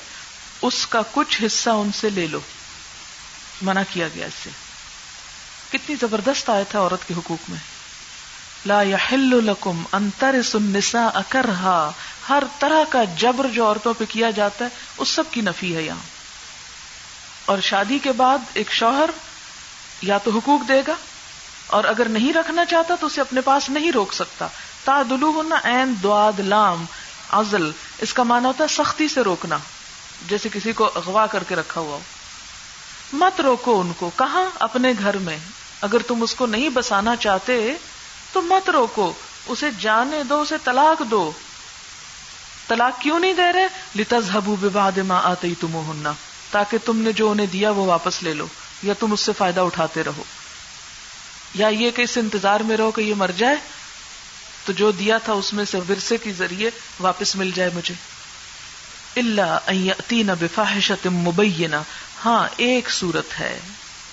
اس 0.62 0.86
کا 0.86 1.02
کچھ 1.12 1.42
حصہ 1.46 1.70
ان 1.70 1.90
سے 1.92 2.10
لے 2.10 2.26
لو۔ 2.26 2.40
منع 3.62 3.82
کیا 3.92 4.08
گیا 4.14 4.26
اس 4.26 4.34
سے۔ 4.44 4.50
کتنی 5.72 5.96
زبردست 6.00 6.50
آئے 6.50 6.64
تھا 6.68 6.78
عورت 6.78 7.08
کے 7.08 7.14
حقوق 7.14 7.50
میں۔ 7.50 7.58
لا 8.66 8.82
يحل 8.82 9.44
لكم 9.44 9.82
ان 9.92 10.10
ترثوا 10.18 10.60
النساء 10.64 11.08
اکرہا 11.14 11.90
ہر 12.28 12.42
طرح 12.58 12.84
کا 12.88 13.04
جبر 13.04 13.46
جو 13.46 13.66
عورتوں 13.66 13.94
پہ 13.98 14.04
کیا 14.08 14.30
جاتا 14.30 14.64
ہے، 14.64 14.70
اس 14.98 15.08
سب 15.08 15.24
کی 15.30 15.40
نفی 15.40 15.76
ہے 15.76 15.82
یہاں۔ 15.82 16.06
اور 17.44 17.58
شادی 17.60 17.98
کے 17.98 18.12
بعد 18.12 18.38
ایک 18.54 18.72
شوہر 18.72 19.10
یا 20.02 20.18
تو 20.18 20.30
حقوق 20.30 20.68
دے 20.68 20.82
گا، 20.86 20.94
اور 21.66 21.84
اگر 21.84 22.08
نہیں 22.08 22.32
رکھنا 22.32 22.64
چاہتا 22.64 22.94
تو 23.00 23.06
اسے 23.06 23.20
اپنے 23.20 23.40
پاس 23.40 23.70
نہیں 23.70 23.92
روک 23.92 24.12
سکتا۔ 24.12 24.46
تا 24.84 25.02
دلو 25.10 25.30
ہونا 25.30 25.56
این 25.56 25.94
دعاد 26.02 26.40
لام۔ 26.40 26.84
ازل 27.30 27.70
اس 27.98 28.14
کا 28.14 28.22
مانا 28.22 28.48
ہوتا 28.48 28.64
ہے 28.64 28.74
سختی 28.74 29.08
سے 29.08 29.20
روکنا، 29.20 29.58
جیسے 30.28 30.48
کسی 30.52 30.72
کو 30.72 30.90
اغوا 30.94 31.26
کر 31.26 31.44
کے 31.44 31.56
رکھا 31.56 31.80
ہوا 31.80 31.96
ہو۔ 31.96 32.00
مت 33.12 33.40
روکو 33.40 33.80
ان 33.80 33.92
کو۔ 33.98 34.10
کہاں؟ 34.16 34.44
اپنے 34.54 34.92
گھر 34.98 35.18
میں۔ 35.18 35.38
اگر 35.80 35.98
تم 35.98 36.22
اس 36.22 36.34
کو 36.34 36.46
نہیں 36.46 36.68
بسانا 36.68 37.16
چاہتے، 37.16 37.74
تو 38.32 38.42
مت 38.42 38.70
روکو۔ 38.70 39.12
اسے 39.46 39.66
جانے 39.80 40.22
دو، 40.22 40.40
اسے 40.40 40.54
طلاق 40.64 41.02
دو۔ 41.10 41.32
طلاق 42.68 43.00
کیوں 43.00 43.18
نہیں 43.18 43.32
دے 43.32 43.52
رہے؟ 43.52 43.68
لتز 43.94 44.30
حبو 44.36 44.56
بباد 44.60 44.98
ماں 44.98 45.22
آتے 45.22 45.48
تم 45.60 46.10
تاکہ 46.50 46.78
تم 46.84 46.96
نے 46.96 47.12
جو 47.12 47.30
انہیں 47.30 47.46
دیا 47.46 47.70
وہ 47.70 47.86
واپس 47.86 48.22
لے 48.22 48.34
لو، 48.34 48.46
یا 48.82 48.94
تم 48.98 49.12
اس 49.12 49.20
سے 49.20 49.32
فائدہ 49.38 49.60
اٹھاتے 49.60 50.04
رہو۔ 50.04 50.22
یا 51.54 51.68
یہ 51.68 51.90
کہ 51.90 52.02
اس 52.02 52.16
انتظار 52.16 52.60
میں 52.60 52.76
رہو 52.76 52.90
کہ 52.90 53.00
یہ 53.00 53.14
مر 53.14 53.30
جائے، 53.36 53.56
تو 54.64 54.72
جو 54.72 54.90
دیا 54.90 55.18
تھا 55.18 55.32
اس 55.32 55.52
میں 55.52 55.64
سے 55.64 55.78
ورثے 55.78 56.16
کے 56.16 56.32
ذریعے 56.32 56.70
واپس 57.00 57.36
مل 57.36 57.50
جائے 57.54 57.70
مجھے۔ 57.74 57.94
اللہ 59.16 59.58
بفاحشت 60.40 61.06
مبینہ 61.06 61.76
ہاں 62.24 62.48
ایک 62.56 62.90
صورت 62.90 63.40
ہے 63.40 63.60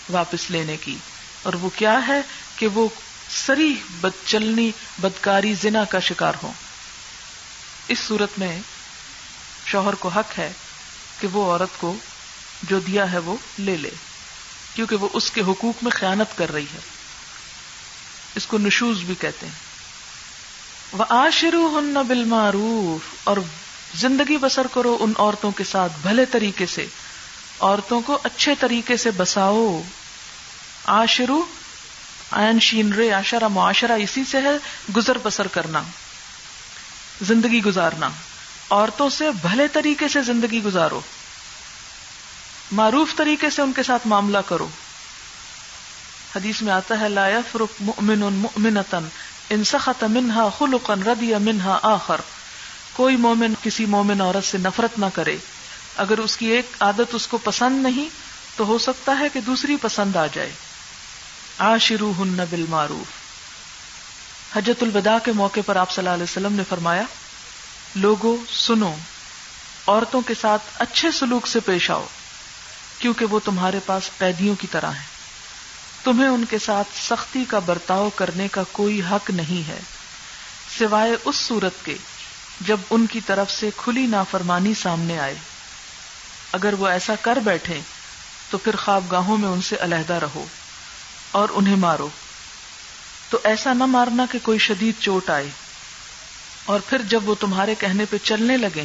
واپس 0.10 0.52
لینے 0.52 0.78
کی۔ 0.78 0.96
اور 1.44 1.54
وہ 1.54 1.70
کیا 1.76 2.08
ہے 2.08 2.22
کہ 2.56 2.68
وہ 2.68 2.88
سری 3.30 3.76
بد 4.02 4.26
چلنی، 4.26 4.72
بدکاری، 4.98 5.54
زنا 5.54 5.84
کا 5.84 6.00
شکار 6.00 6.34
ہو 6.44 6.52
اس 7.88 8.00
صورت 8.00 8.40
میں 8.40 8.60
شوہر 9.66 9.96
کو 9.96 10.10
حق 10.10 10.40
ہے 10.40 10.52
کہ 11.20 11.28
وہ 11.28 11.52
عورت 11.52 11.80
کو 11.80 11.96
جو 12.64 12.80
دیا 12.80 13.12
ہے 13.12 13.18
وہ 13.18 13.36
لے 13.60 13.78
لے، 13.78 13.90
کیونکہ 14.76 14.96
وہ 14.96 15.10
اس 15.14 15.32
کے 15.32 15.42
حقوق 15.42 15.84
میں 15.84 15.92
خیانت 15.92 16.38
کر 16.38 16.52
رہی 16.52 16.66
ہے۔ 16.74 16.80
اس 18.36 18.46
کو 18.46 18.58
نشوز 18.58 19.00
بھی 19.00 19.16
کہتے 19.20 19.46
ہیں۔ 19.46 19.54
وہ 20.92 21.04
آشرو 21.10 21.80
ہن 21.80 21.94
بالمعروف، 22.08 23.14
اور 23.24 23.38
زندگی 23.96 24.38
بسر 24.38 24.68
کرو 24.74 24.98
ان 25.00 25.14
عورتوں 25.18 25.52
کے 25.52 25.64
ساتھ 25.64 25.94
بھلے 26.02 26.26
طریقے 26.26 26.66
سے۔ 26.66 26.86
عورتوں 27.60 28.02
کو 28.02 28.20
اچھے 28.24 28.56
طریقے 28.60 28.98
سے 28.98 29.12
بساؤ۔ 29.12 29.82
آشرو 30.86 31.46
آئن 32.32 32.60
شین 32.60 32.94
رے 32.94 33.14
آشرا 33.14 33.48
معاشرہ، 33.48 33.92
اسی 33.92 34.24
سے 34.32 34.42
ہے 34.42 34.58
گزر 34.96 35.18
بسر 35.24 35.48
کرنا۔ 35.48 35.82
زندگی 37.22 37.64
گزارنا۔ 37.64 38.10
عورتوں 38.70 39.10
سے 39.10 39.30
بھلے 39.42 39.68
طریقے 39.68 40.08
سے 40.08 40.22
زندگی 40.22 40.64
گزارو۔ 40.64 41.02
معروف 42.72 43.16
طریقے 43.16 43.50
سے 43.50 43.62
ان 43.62 43.72
کے 43.72 43.84
ساتھ 43.84 44.08
معاملہ 44.08 44.38
کرو۔ 44.46 44.68
حدیث 46.36 46.62
میں 46.62 46.74
آتا 46.74 47.00
ہے، 47.00 47.10
لا 47.10 47.30
يفرق 47.30 47.82
مؤمن 47.82 48.20
مؤمنتا 48.20 49.00
ان 49.50 49.64
سخط 49.64 50.04
منها 50.04 50.50
خلقا 50.58 50.94
رضی 50.96 51.34
منها 51.34 51.80
آخر۔ 51.82 52.22
کوئی 52.94 53.16
مومن 53.16 53.54
کسی 53.64 53.86
مومن 53.86 54.22
عورت 54.22 54.46
سے 54.46 54.58
نفرت 54.58 55.00
نہ 55.00 55.06
کرے۔ 55.14 55.38
اگر 55.98 56.18
اس 56.18 56.38
کی 56.38 56.46
ایک 56.46 56.72
عادت 56.80 57.14
اس 57.14 57.28
کو 57.28 57.38
پسند 57.38 57.84
نہیں، 57.84 58.10
تو 58.56 58.66
ہو 58.66 58.78
سکتا 58.78 59.20
ہے 59.20 59.30
کہ 59.34 59.42
دوسری 59.42 59.76
پسند 59.76 60.16
آ 60.16 60.26
جائے۔ 60.34 60.52
آشرو 61.58 62.12
ہن 62.20 62.44
بالمعروف۔ 62.50 63.28
حجت 64.58 64.84
الوداع 64.84 65.18
کے 65.26 65.32
موقع 65.32 65.60
پر 65.66 65.76
آپ 65.76 65.92
صلی 65.92 66.02
اللہ 66.02 66.14
علیہ 66.14 66.24
وسلم 66.24 66.54
نے 66.54 66.64
فرمایا، 66.70 67.04
لوگوں، 67.96 68.38
سنو، 68.54 68.94
عورتوں 69.88 70.22
کے 70.22 70.34
ساتھ 70.42 70.62
اچھے 70.80 71.12
سلوک 71.12 71.48
سے 71.48 71.60
پیش 71.60 71.92
آؤ، 71.92 72.06
کیونکہ 73.00 73.26
وہ 73.26 73.40
تمہارے 73.46 73.80
پاس 73.86 74.10
قیدیوں 74.18 74.56
کی 74.56 74.68
طرح 74.72 74.92
ہیں۔ 74.92 75.06
تمہیں 76.04 76.30
ان 76.30 76.46
کے 76.46 76.60
ساتھ 76.60 76.88
سختی 76.98 77.46
کا 77.46 77.60
برتاؤ 77.60 78.10
کرنے 78.10 78.48
کا 78.48 78.64
کوئی 78.72 79.02
حق 79.12 79.30
نہیں 79.30 79.68
ہے، 79.68 79.80
سوائے 80.80 81.12
اس 81.26 81.36
صورت 81.36 81.86
کے 81.86 81.98
جب 82.62 82.78
ان 82.90 83.08
کی 83.08 83.22
طرف 83.22 83.52
سے 83.52 83.70
کھلی 83.78 84.06
نافرمانی 84.06 84.74
سامنے 84.74 85.20
آئے۔ 85.20 85.36
اگر 86.52 86.74
وہ 86.74 86.88
ایسا 86.88 87.14
کر 87.22 87.38
بیٹھے، 87.44 87.80
تو 88.50 88.58
پھر 88.58 88.76
خواب 88.76 89.12
گاہوں 89.12 89.38
میں 89.38 89.50
ان 89.50 89.62
سے 89.62 89.76
علیحدہ 89.80 90.14
رہو 90.14 90.46
اور 91.32 91.50
انہیں 91.52 91.76
مارو۔ 91.76 92.10
تو 93.30 93.38
ایسا 93.44 93.74
نہ 93.74 93.84
مارنا 93.84 94.26
کہ 94.32 94.40
کوئی 94.44 94.60
شدید 94.60 94.96
چوٹ 95.00 95.30
آئے۔ 95.30 95.50
اور 96.66 96.80
پھر 96.90 97.02
جب 97.02 97.30
وہ 97.30 97.36
تمہارے 97.40 97.76
کہنے 97.80 98.06
پہ 98.10 98.18
چلنے 98.24 98.58
لگے، 98.58 98.84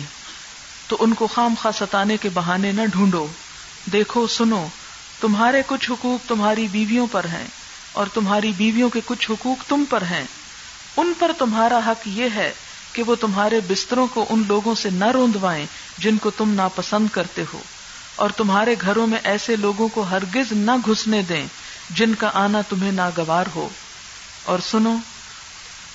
تو 0.87 0.97
ان 1.01 1.15
کو 1.15 1.27
خام 1.27 1.55
خواہ 1.63 1.79
ستانے 1.79 2.17
کے 2.17 2.29
بہانے 2.35 2.73
نہ 2.73 2.83
ڈھونڈو۔ 2.87 3.27
دیکھو، 3.93 4.27
سنو، 4.27 4.67
تمہارے 5.21 5.63
کچھ 5.67 5.91
حقوق 5.91 6.29
تمہاری 6.29 6.69
بیویوں 6.71 7.07
پر 7.13 7.25
ہیں 7.25 7.47
اور 7.93 8.07
تمہاری 8.15 8.53
بیویوں 8.57 8.91
کے 8.91 9.01
کچھ 9.07 9.31
حقوق 9.31 9.69
تم 9.69 9.85
پر 9.91 10.03
ہیں۔ 10.03 10.25
ان 10.97 11.13
پر 11.19 11.31
تمہارا 11.39 11.79
حق 11.87 12.09
یہ 12.09 12.29
ہے 12.35 12.53
کہ 12.93 13.03
وہ 13.03 13.15
تمہارے 13.15 13.61
بستروں 13.69 14.07
کو 14.07 14.25
ان 14.31 14.43
لوگوں 14.49 14.75
سے 14.75 14.91
نہ 14.91 15.05
روندوائیں 15.05 15.67
جن 15.99 16.17
کو 16.17 16.31
تم 16.31 16.53
ناپسند 16.55 17.09
کرتے 17.13 17.45
ہو، 17.53 17.63
اور 18.17 18.31
تمہارے 18.31 18.75
گھروں 18.81 19.07
میں 19.07 19.19
ایسے 19.25 19.57
لوگوں 19.57 19.89
کو 19.89 20.03
ہرگز 20.03 20.53
نہ 20.53 20.71
گھسنے 20.87 21.23
دیں 21.23 21.47
جن 21.91 22.15
کا 22.15 22.31
آنا 22.35 22.61
تمہیں 22.61 22.93
ناگوار 22.93 23.47
ہو۔ 23.55 23.69
اور 24.45 24.59
سنو، 24.59 24.97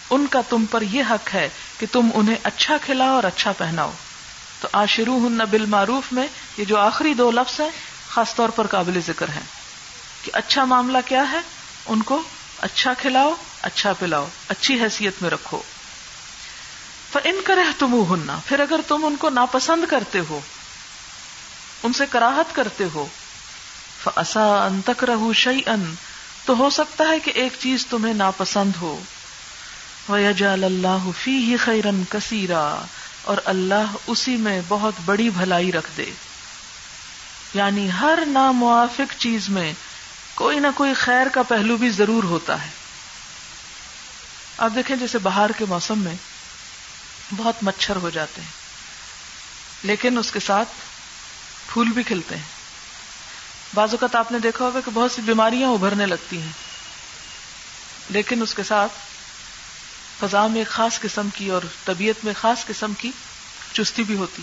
ان 0.09 0.25
کا 0.27 0.41
تم 0.49 0.65
پر 0.71 0.81
یہ 0.81 1.03
حق 1.09 1.33
ہے 1.33 1.49
کہ 1.79 1.85
تم 1.91 2.09
انہیں 2.13 2.35
اچھا 2.43 2.77
کھلاؤ 2.85 3.15
اور 3.15 3.23
اچھا 3.23 3.51
پہناؤ۔ 3.51 3.91
تو 4.61 4.67
آشرو 4.71 5.17
ہن 5.17 5.41
بال 5.51 5.65
معروف 5.65 6.11
میں 6.11 6.27
یہ 6.57 6.65
جو 6.65 6.77
آخری 6.77 7.13
دو 7.13 7.31
لفظ 7.31 7.59
ہیں، 7.61 7.69
خاص 8.09 8.35
طور 8.35 8.49
پر 8.49 8.67
قابل 8.67 8.99
ذکر 9.07 9.29
ہے 9.29 9.41
کہ 10.23 10.31
اچھا 10.33 10.65
معاملہ 10.65 10.97
کیا 11.05 11.31
ہے؟ 11.31 11.39
ان 11.85 12.01
کو 12.01 12.21
اچھا 12.61 12.93
کھلاؤ 12.93 13.33
اچھا 13.61 13.93
پلاؤ، 13.93 14.27
اچھی 14.47 14.81
حیثیت 14.81 15.21
میں 15.21 15.29
رکھو۔ 15.29 15.61
ان 17.13 17.41
کرے 17.45 17.61
تم 17.79 18.13
ہننا 18.13 18.39
پھر 18.45 18.59
اگر 18.59 18.79
تم 18.87 19.05
ان 19.05 19.15
کو 19.15 19.29
ناپسند 19.29 19.85
کرتے 19.89 20.19
ہو، 20.29 20.39
ان 21.83 21.93
سے 21.93 22.05
کراہت 22.09 22.55
کرتے 22.55 22.83
ہو 22.93 23.07
فسا 24.03 24.65
ان 24.65 24.81
تک 24.85 25.03
رہو 25.03 25.33
شعی 25.33 25.59
ان 25.65 25.95
تو 26.45 26.57
ہو 26.57 26.69
سکتا 26.69 27.03
ہے 27.09 27.19
کہ 27.19 27.31
ایک 27.35 27.53
چیز 27.59 27.87
تمہیں 27.87 28.13
ناپسند 28.13 28.71
ہو۔ 28.81 28.99
وجال 30.09 30.63
اللہ 30.63 31.09
فی 31.23 31.31
ہی 31.31 31.57
خیرن 31.57 32.03
اور 33.23 33.37
اللہ 33.45 33.95
اسی 34.07 34.37
میں 34.37 34.61
بہت 34.67 34.93
بڑی 35.05 35.29
بھلائی 35.29 35.71
رکھ 35.71 35.89
دے۔ 35.97 36.05
یعنی 37.53 37.89
ہر 38.01 38.19
ناموافق 38.27 39.13
چیز 39.17 39.49
میں 39.49 39.73
کوئی 40.35 40.59
نہ 40.59 40.67
کوئی 40.75 40.93
خیر 40.93 41.27
کا 41.27 41.43
پہلو 41.43 41.77
بھی 41.77 41.89
ضرور 41.89 42.23
ہوتا 42.23 42.65
ہے۔ 42.65 42.69
آپ 44.57 44.71
دیکھیں 44.75 44.95
جیسے 44.95 45.17
باہر 45.17 45.51
کے 45.57 45.65
موسم 45.69 45.99
میں 45.99 46.15
بہت 47.35 47.55
مچھر 47.61 47.95
ہو 47.95 48.09
جاتے 48.09 48.41
ہیں۔ 48.41 48.51
لیکن 49.83 50.17
اس 50.17 50.31
کے 50.31 50.39
ساتھ 50.39 50.69
پھول 51.67 51.87
بھی 51.87 52.03
کھلتے 52.03 52.35
ہیں۔ 52.35 52.43
بعض 53.73 53.89
اوقات 53.91 54.15
آپ 54.15 54.31
نے 54.31 54.39
دیکھا 54.39 54.65
ہوگا 54.65 54.79
کہ 54.85 54.91
بہت 54.93 55.11
سی 55.11 55.21
بیماریاں 55.21 55.69
ابھرنے 55.69 56.05
لگتی 56.05 56.41
ہیں۔ 56.41 56.51
لیکن 58.09 58.41
اس 58.41 58.53
کے 58.53 58.63
ساتھ 58.63 58.91
فضا 60.19 60.47
میں 60.47 60.63
خاص 60.69 60.99
قسم 60.99 61.29
کی 61.33 61.49
اور 61.49 61.61
طبیعت 61.85 62.25
میں 62.25 62.33
خاص 62.41 62.65
قسم 62.65 62.93
کی 62.93 63.11
چستی 63.73 64.03
بھی 64.03 64.15
ہوتی۔ 64.15 64.41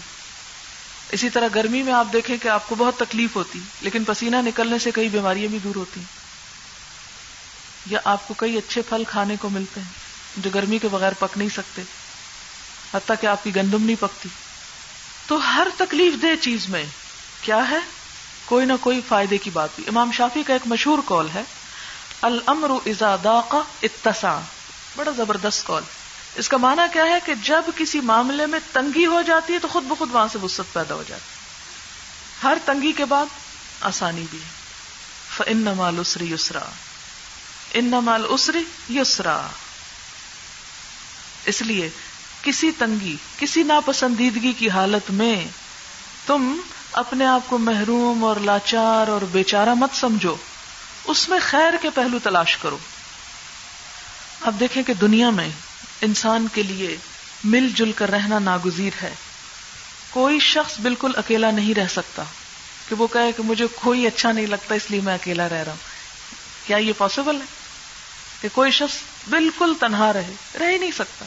اسی 1.13 1.31
طرح 1.31 1.49
گرمی 1.55 1.83
میں 1.83 1.93
آپ 1.93 2.07
دیکھیں 2.13 2.37
کہ 2.43 2.49
آپ 2.49 2.69
کو 2.69 2.75
بہت 2.75 2.97
تکلیف 2.99 3.37
ہوتی، 3.37 3.61
لیکن 3.81 4.05
پسینہ 4.05 4.37
نکلنے 4.37 4.79
سے 4.79 4.91
کئی 4.91 5.09
بیماریاں 5.09 5.49
بھی 5.49 5.59
دور 5.65 5.77
ہوتی۔ 5.77 6.01
یا 7.87 7.99
آپ 8.05 8.29
کو 8.29 8.35
کئی 8.35 8.57
اچھے 8.57 8.83
پھل 8.83 9.03
کھانے 9.09 9.37
کو 9.41 9.49
ملتے 9.49 9.81
ہیں 9.81 9.89
جو 10.37 10.51
گرمی 10.55 10.79
کے 10.79 10.89
بغیر 10.89 11.13
پک 11.19 11.39
نہیں 11.39 11.49
سکتے۔ 11.49 11.83
حتیٰ 12.95 13.17
کہ 13.21 13.27
آپ 13.27 13.45
کی 13.45 13.57
گندم 13.57 13.85
نہیں 13.85 13.97
پکتی۔ 14.01 14.29
تو 15.27 15.55
ہر 15.55 15.67
تکلیف 15.77 16.23
دہ 16.23 16.27
چیز 16.41 16.69
میں 16.69 16.85
کیا 17.41 17.71
ہے؟ 17.71 17.79
کوئی 18.45 18.67
نہ 18.67 18.73
کوئی 18.81 19.01
فائدے 19.09 19.39
کی 19.39 19.51
بات۔ 19.51 19.69
بھی 19.77 19.85
امام 19.87 20.13
شافی 20.13 20.43
کا 20.43 20.53
ایک 20.53 20.67
مشہور 20.67 20.99
کال 21.05 21.29
ہے 21.35 21.43
المر 22.23 22.71
ازادا 22.87 23.41
اتسا 23.83 24.41
بڑا 24.97 25.11
زبردست 25.11 25.67
کال 25.67 25.83
اس 26.35 26.49
کا 26.49 26.57
معنی 26.57 26.83
کیا 26.93 27.05
ہے 27.05 27.19
کہ 27.25 27.35
جب 27.43 27.63
کسی 27.77 28.01
معاملے 28.01 28.47
میں 28.47 28.59
تنگی 28.73 29.07
ہو 29.07 29.23
جاتی 29.23 29.53
ہے 29.53 29.59
تو 29.59 29.69
خود 29.69 29.85
بخود 29.85 30.15
وہاں 30.15 30.29
سے 30.33 30.39
وسط 30.39 30.73
پیدا 30.73 30.95
ہو 30.95 31.03
جاتی 31.09 31.23
ہر 32.43 32.59
تنگی 32.65 32.93
کے 32.93 33.05
بعد 33.05 33.27
آسانی 33.81 34.25
بھی 34.31 34.39
ان 35.47 35.57
نمال 35.57 35.99
اسری 35.99 36.33
یسرا 36.33 36.65
ان 37.75 37.85
نمال 37.85 38.25
اسری 38.29 38.65
یسرا 38.91 39.47
اس 41.45 41.63
لیے 41.63 41.91
کسی 42.45 42.71
تنگی، 42.79 43.17
کسی 43.39 43.63
ناپسندیدگی 43.63 44.53
کی 44.53 44.71
حالت 44.71 45.11
میں 45.11 45.47
تم 46.27 46.61
اپنے 46.93 47.27
آپ 47.27 47.41
کو 47.47 47.59
محروم 47.59 48.25
اور 48.25 48.37
لاچار 48.37 49.09
اور 49.09 49.21
بیچارہ 49.33 49.75
مت 49.75 49.91
سمجھو۔ 49.97 50.37
اس 51.05 51.29
میں 51.29 51.39
خیر 51.43 51.73
کے 51.83 51.91
پہلو 51.91 52.19
تلاش 52.23 52.57
کرو۔ 52.57 52.79
اب 54.41 54.61
دیکھیں 54.61 54.83
کہ 54.83 54.95
دنیا 54.95 55.31
میں 55.31 55.49
انسان 56.01 56.47
کے 56.55 56.63
لیے 56.63 56.97
مل 57.45 57.69
جل 57.75 57.93
کر 57.93 58.11
رہنا 58.11 58.39
ناگزیر 58.39 58.91
ہے۔ 59.03 59.15
کوئی 60.11 60.41
شخص 60.41 60.81
بالکل 60.81 61.13
اکیلا 61.17 61.51
نہیں 61.51 61.75
رہ 61.75 61.89
سکتا 61.89 62.23
کہ 62.89 62.95
وہ 62.95 63.07
کہے 63.07 63.33
کہ 63.33 63.43
مجھے 63.43 63.67
کوئی 63.75 64.07
اچھا 64.07 64.33
نہیں 64.33 64.47
لگتا، 64.47 64.75
اس 64.75 64.91
لیے 64.91 65.01
میں 65.01 65.15
اکیلا 65.15 65.49
رہ 65.49 65.55
رہا 65.55 65.73
ہوں۔ 65.73 65.95
کیا 66.67 66.77
یہ 66.77 66.93
پاسبل 66.99 67.37
ہے 67.37 67.47
کہ 68.43 68.49
کوئی 68.53 68.71
شخص 68.71 68.97
بالکل 69.29 69.73
تنہا 69.81 70.13
رہے؟ 70.13 70.33
رہ 70.61 70.71
ہی 70.71 70.79
نہیں 70.79 70.91
سکتا۔ 70.91 71.25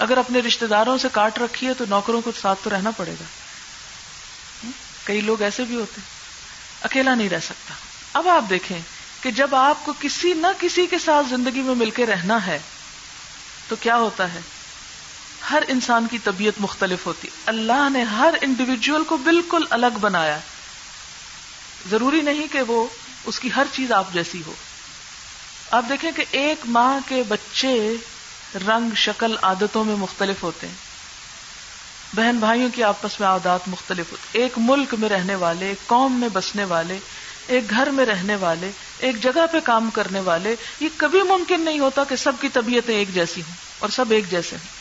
اگر 0.00 0.18
اپنے 0.18 0.38
رشتے 0.38 0.66
داروں 0.66 0.98
سے 0.98 1.08
کاٹ 1.12 1.38
رکھی 1.38 1.66
ہے 1.66 1.74
تو 1.74 1.84
نوکروں 1.88 2.20
کو 2.20 2.32
ساتھ 2.40 2.58
تو 2.62 2.70
رہنا 2.70 2.90
پڑے 2.90 3.14
گا۔ 3.20 3.24
کئی 5.04 5.20
لوگ 5.20 5.42
ایسے 5.42 5.64
بھی 5.64 5.76
ہوتے 5.76 6.00
اکیلا 6.82 7.14
نہیں 7.14 7.28
رہ 7.28 7.40
سکتا۔ 7.40 7.74
اب 8.12 8.28
آپ 8.28 8.44
دیکھیں 8.50 8.78
کہ 9.20 9.30
جب 9.30 9.54
آپ 9.54 9.84
کو 9.84 9.92
کسی 10.00 10.32
نہ 10.32 10.46
کسی 10.58 10.86
کے 10.86 10.98
ساتھ 10.98 11.26
زندگی 11.30 11.62
میں 11.62 11.74
مل 11.74 11.90
کے 11.90 12.06
رہنا 12.06 12.46
ہے، 12.46 12.58
تو 13.68 13.76
کیا 13.76 13.96
ہوتا 13.96 14.34
ہے؟ 14.34 14.40
ہر 15.50 15.62
انسان 15.68 16.06
کی 16.10 16.18
طبیعت 16.18 16.60
مختلف 16.60 17.06
ہوتی۔ 17.06 17.28
اللہ 17.46 17.88
نے 17.92 18.02
ہر 18.02 18.34
انڈیویجل 18.40 19.04
کو 19.04 19.16
بالکل 19.16 19.64
الگ 19.70 19.98
بنایا۔ 20.00 20.38
ضروری 21.90 22.20
نہیں 22.20 22.52
کہ 22.52 22.62
وہ 22.62 22.86
اس 23.24 23.40
کی 23.40 23.48
ہر 23.56 23.66
چیز 23.72 23.92
آپ 23.92 24.12
جیسی 24.12 24.42
ہو۔ 24.46 24.52
آپ 25.70 25.84
دیکھیں 25.88 26.12
کہ 26.16 26.24
ایک 26.30 26.60
ماں 26.64 27.00
کے 27.08 27.22
بچے 27.28 27.94
رنگ، 28.54 28.94
شکل، 28.94 29.36
عادتوں 29.42 29.84
میں 29.84 29.96
مختلف 29.96 30.42
ہوتے 30.42 30.66
ہیں۔ 30.66 30.74
بہن 32.16 32.36
بھائیوں 32.38 32.68
کی 32.74 32.82
آپس 32.82 33.20
میں 33.20 33.28
عادات 33.28 33.68
مختلف 33.68 34.12
ہوتے 34.12 34.38
ایک 34.38 34.52
ملک 34.56 34.94
میں 34.98 35.08
رہنے 35.08 35.34
والے، 35.34 35.66
ایک 35.66 35.86
قوم 35.86 36.20
میں 36.20 36.28
بسنے 36.32 36.64
والے، 36.64 36.98
ایک 37.46 37.70
گھر 37.70 37.90
میں 37.90 38.06
رہنے 38.06 38.36
والے، 38.36 38.70
ایک 38.98 39.22
جگہ 39.22 39.46
پہ 39.52 39.60
کام 39.64 39.90
کرنے 39.90 40.20
والے، 40.20 40.56
یہ 40.80 40.88
کبھی 40.96 41.22
ممکن 41.22 41.60
نہیں 41.60 41.78
ہوتا 41.78 42.04
کہ 42.04 42.16
سب 42.16 42.32
کی 42.40 42.48
طبیعتیں 42.48 42.94
ایک 42.94 43.14
جیسی 43.14 43.40
ہوں 43.40 43.54
اور 43.78 43.88
سب 43.88 44.04
ایک 44.10 44.30
جیسے 44.30 44.56
ہوں۔ 44.56 44.80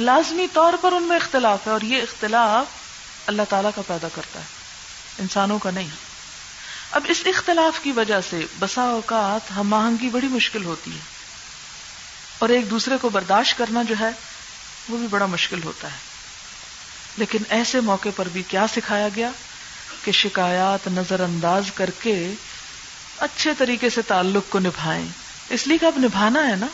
لازمی 0.00 0.46
طور 0.52 0.72
پر 0.80 0.92
ان 0.92 1.02
میں 1.02 1.16
اختلاف 1.16 1.66
ہے 1.66 1.72
اور 1.72 1.80
یہ 1.80 2.02
اختلاف 2.02 2.66
اللہ 3.26 3.42
تعالی 3.48 3.68
کا 3.74 3.82
پیدا 3.86 4.08
کرتا 4.14 4.40
ہے۔ 4.40 4.44
انسانوں 5.18 5.58
کا 5.58 5.70
نہیں۔ 5.70 5.88
اب 6.90 7.06
اس 7.08 7.22
اختلاف 7.26 7.80
کی 7.80 7.92
وجہ 7.92 8.20
سے 8.30 8.46
بسا 8.58 8.82
اوقات 8.82 9.56
ہم 9.56 9.74
آہنگی 9.74 10.08
بڑی 10.08 10.28
مشکل 10.28 10.64
ہوتی 10.64 10.90
ہے۔ 10.94 11.19
اور 12.40 12.48
ایک 12.48 12.70
دوسرے 12.70 12.94
کو 13.00 13.08
برداشت 13.08 13.58
کرنا 13.58 13.82
جو 13.82 13.94
ہے، 14.00 14.10
وہ 14.88 14.96
بھی 14.96 15.06
بڑا 15.06 15.26
مشکل 15.26 15.62
ہوتا 15.64 15.88
ہے۔ 15.88 15.96
لیکن 17.16 17.38
ایسے 17.48 17.80
موقع 17.80 18.08
پر 18.16 18.28
بھی 18.32 18.42
کیا 18.42 18.66
سکھایا 18.74 19.08
گیا 19.16 19.30
کہ 20.04 20.12
شکایات 20.12 20.88
نظر 20.88 21.20
انداز 21.20 21.64
کر 21.74 21.90
کے 22.02 22.32
اچھے 23.18 23.50
طریقے 23.58 23.90
سے 23.90 24.02
تعلق 24.02 24.52
کو 24.52 24.58
نبھائیں۔ 24.58 25.06
اس 25.50 25.66
لیے 25.66 25.78
کہ 25.78 25.86
اب 25.86 25.98
نبھانا 25.98 26.48
ہے 26.48 26.56
نا۔ 26.56 26.66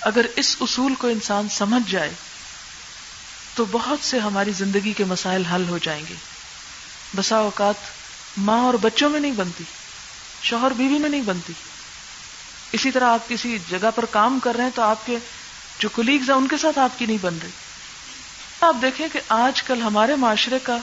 اگر 0.00 0.26
اس 0.36 0.56
اصول 0.60 0.94
کو 0.94 1.08
انسان 1.08 1.48
سمجھ 1.48 1.92
جائے، 1.92 2.10
تو 3.54 3.64
بہت 3.70 3.98
سے 4.04 4.18
ہماری 4.18 4.52
زندگی 4.52 4.92
کے 4.92 5.04
مسائل 5.04 5.44
حل 5.44 5.64
ہو 5.68 5.78
جائیں 5.78 6.02
گے۔ 6.10 6.14
بسا 7.16 7.36
اوقات 7.36 7.74
ماں 8.36 8.58
اور 8.58 8.74
بچوں 8.74 9.10
میں 9.10 9.20
نہیں 9.20 9.32
بنتی، 9.32 9.64
شوہر 10.42 10.70
بیوی 10.70 10.98
میں 10.98 11.08
نہیں 11.08 11.22
بنتی۔ 11.22 11.52
اسی 12.74 12.90
طرح 12.90 13.04
آپ 13.04 13.28
کسی 13.28 13.58
جگہ 13.70 13.90
پر 13.94 14.04
کام 14.04 14.38
کر 14.38 14.54
رہے 14.54 14.64
ہیں 14.64 14.70
تو 14.74 14.82
آپ 14.82 15.06
کے 15.06 15.18
جو 15.78 15.88
کلیگز 15.88 16.30
ہیں 16.30 16.36
ان 16.36 16.48
کے 16.48 16.56
ساتھ 16.56 16.78
آپ 16.78 16.98
کی 16.98 17.06
نہیں 17.06 17.18
بن 17.20 17.38
رہی۔ 17.42 17.50
آپ 18.60 18.76
دیکھیں 18.82 19.06
کہ 19.12 19.20
آج 19.28 19.62
کل 19.62 19.82
ہمارے 19.82 20.14
معاشرے 20.14 20.58
کا 20.62 20.76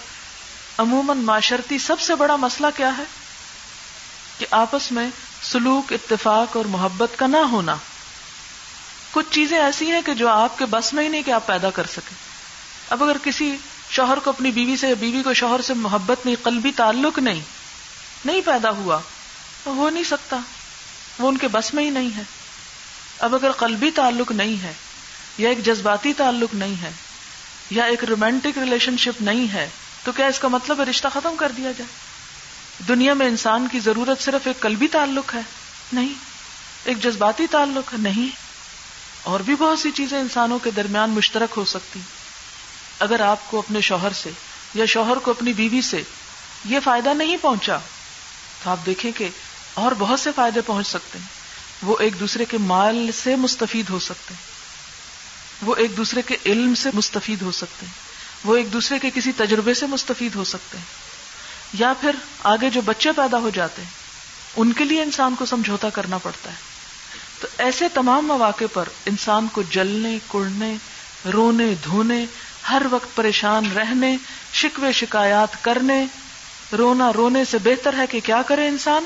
عموماً 0.77 1.17
معاشرتی 1.17 1.77
سب 1.77 1.99
سے 1.99 2.15
بڑا 2.15 2.35
مسئلہ 2.35 2.67
کیا 2.77 2.97
ہے؟ 2.97 3.03
کہ 4.37 4.45
آپس 4.51 4.91
میں 4.91 5.09
سلوک، 5.43 5.93
اتفاق 5.93 6.57
اور 6.57 6.65
محبت 6.65 7.19
کا 7.19 7.27
نہ 7.27 7.37
ہونا۔ 7.37 7.75
کچھ 9.11 9.25
چیزیں 9.31 9.59
ایسی 9.59 9.91
ہیں 9.91 10.01
کہ 10.01 10.13
جو 10.13 10.29
آپ 10.29 10.57
کے 10.57 10.65
بس 10.65 10.93
میں 10.93 11.03
ہی 11.03 11.09
نہیں 11.09 11.21
کہ 11.21 11.31
آپ 11.31 11.47
پیدا 11.47 11.69
کر 11.69 11.85
سکیں۔ 11.85 12.15
اب 12.89 13.03
اگر 13.03 13.17
کسی 13.23 13.57
شوہر 13.89 14.19
کو 14.19 14.29
اپنی 14.29 14.51
بیوی 14.51 14.77
سے، 14.77 14.95
بیوی 14.95 15.23
کو 15.23 15.33
شوہر 15.33 15.61
سے 15.61 15.73
محبت 15.73 16.25
نہیں، 16.25 16.35
قلبی 16.43 16.71
تعلق 16.75 17.19
نہیں 17.19 17.41
نہیں 18.25 18.41
پیدا 18.45 18.69
ہوا، 18.69 18.99
تو 19.63 19.71
ہو 19.71 19.89
نہیں 19.89 20.03
سکتا۔ 20.03 20.37
وہ 21.19 21.27
ان 21.27 21.37
کے 21.37 21.47
بس 21.47 21.73
میں 21.73 21.83
ہی 21.83 21.89
نہیں 21.89 22.09
ہے۔ 22.17 22.21
اب 23.19 23.35
اگر 23.35 23.51
قلبی 23.51 23.91
تعلق 23.91 24.31
نہیں 24.31 24.63
ہے، 24.63 24.73
یا 25.37 25.49
ایک 25.49 25.65
جذباتی 25.65 26.13
تعلق 26.13 26.53
نہیں 26.53 26.81
ہے، 26.81 26.91
یا 27.69 27.83
ایک 27.83 28.03
رومانٹک 28.03 28.57
ریلیشن 28.57 28.97
شپ 28.97 29.21
نہیں 29.21 29.53
ہے، 29.53 29.69
تو 30.03 30.11
کیا 30.11 30.25
اس 30.25 30.39
کا 30.39 30.47
مطلب 30.47 30.79
ہے 30.79 30.83
رشتہ 30.83 31.07
ختم 31.13 31.35
کر 31.35 31.51
دیا 31.57 31.71
جائے؟ 31.71 31.85
دنیا 32.87 33.13
میں 33.13 33.27
انسان 33.27 33.67
کی 33.71 33.79
ضرورت 33.79 34.21
صرف 34.21 34.47
ایک 34.47 34.59
قلبی 34.59 34.87
تعلق 34.87 35.35
ہے، 35.35 35.41
نہیں، 35.93 36.13
ایک 36.83 37.03
جذباتی 37.03 37.47
تعلق 37.47 37.93
ہے 37.93 37.97
نہیں۔ 37.97 38.35
اور 39.23 39.39
بھی 39.39 39.55
بہت 39.55 39.79
سی 39.79 39.91
چیزیں 39.91 40.19
انسانوں 40.19 40.59
کے 40.59 40.71
درمیان 40.71 41.09
مشترک 41.09 41.49
ہو 41.57 41.65
سکتی۔ 41.65 41.99
اگر 42.99 43.19
آپ 43.19 43.51
کو 43.51 43.59
اپنے 43.59 43.81
شوہر 43.81 44.13
سے 44.13 44.29
یا 44.73 44.85
شوہر 44.85 45.17
کو 45.17 45.31
اپنی 45.31 45.53
بیوی 45.53 45.81
سے 45.81 46.03
یہ 46.65 46.79
فائدہ 46.83 47.09
نہیں 47.09 47.37
پہنچا، 47.41 47.77
تو 48.63 48.69
آپ 48.69 48.85
دیکھیں 48.85 49.11
کہ 49.11 49.29
اور 49.73 49.91
بہت 49.99 50.19
سے 50.19 50.29
فائدے 50.35 50.61
پہنچ 50.61 50.87
سکتے 50.87 51.19
ہیں۔ 51.19 51.25
وہ 51.81 51.95
ایک 51.99 52.19
دوسرے 52.19 52.45
کے 52.45 52.57
مال 52.57 53.09
سے 53.23 53.35
مستفید 53.35 53.89
ہو 53.89 53.99
سکتے 53.99 54.33
ہیں۔ 54.33 54.51
وہ 55.61 55.75
ایک 55.75 55.97
دوسرے 55.97 56.21
کے 56.21 56.37
علم 56.45 56.75
سے 56.75 56.89
مستفید 56.93 57.41
ہو 57.41 57.51
سکتے 57.51 57.85
ہیں۔ 57.85 57.93
وہ 58.43 58.55
ایک 58.55 58.73
دوسرے 58.73 58.99
کے 58.99 59.09
کسی 59.09 59.31
تجربے 59.31 59.73
سے 59.73 59.85
مستفید 59.85 60.35
ہو 60.35 60.43
سکتے 60.43 60.77
ہیں۔ 60.77 60.85
یا 61.73 61.93
پھر 62.01 62.15
آگے 62.43 62.69
جو 62.69 62.81
بچے 62.81 63.11
پیدا 63.11 63.37
ہو 63.37 63.49
جاتے 63.49 63.81
ہیں، 63.81 63.89
ان 64.55 64.73
کے 64.73 64.83
لیے 64.83 65.01
انسان 65.01 65.35
کو 65.35 65.45
سمجھوتا 65.45 65.89
کرنا 65.89 66.17
پڑتا 66.17 66.49
ہے۔ 66.49 66.55
تو 67.41 67.47
ایسے 67.57 67.89
تمام 67.89 68.27
مواقع 68.27 68.65
پر 68.73 68.89
انسان 69.05 69.47
کو 69.47 69.61
جلنے، 69.61 70.17
کڑنے، 70.27 70.75
رونے، 71.33 71.73
دھونے، 71.83 72.25
ہر 72.69 72.81
وقت 72.91 73.15
پریشان 73.15 73.71
رہنے، 73.71 74.17
شکوے، 74.53 74.91
شکایات 74.91 75.63
کرنے، 75.63 76.05
رونا، 76.77 77.13
رونے 77.13 77.45
سے 77.45 77.57
بہتر 77.57 77.93
ہے 77.97 78.07
کہ 78.07 78.19
کیا 78.23 78.41
کرے 78.41 78.67
انسان؟ 78.67 79.03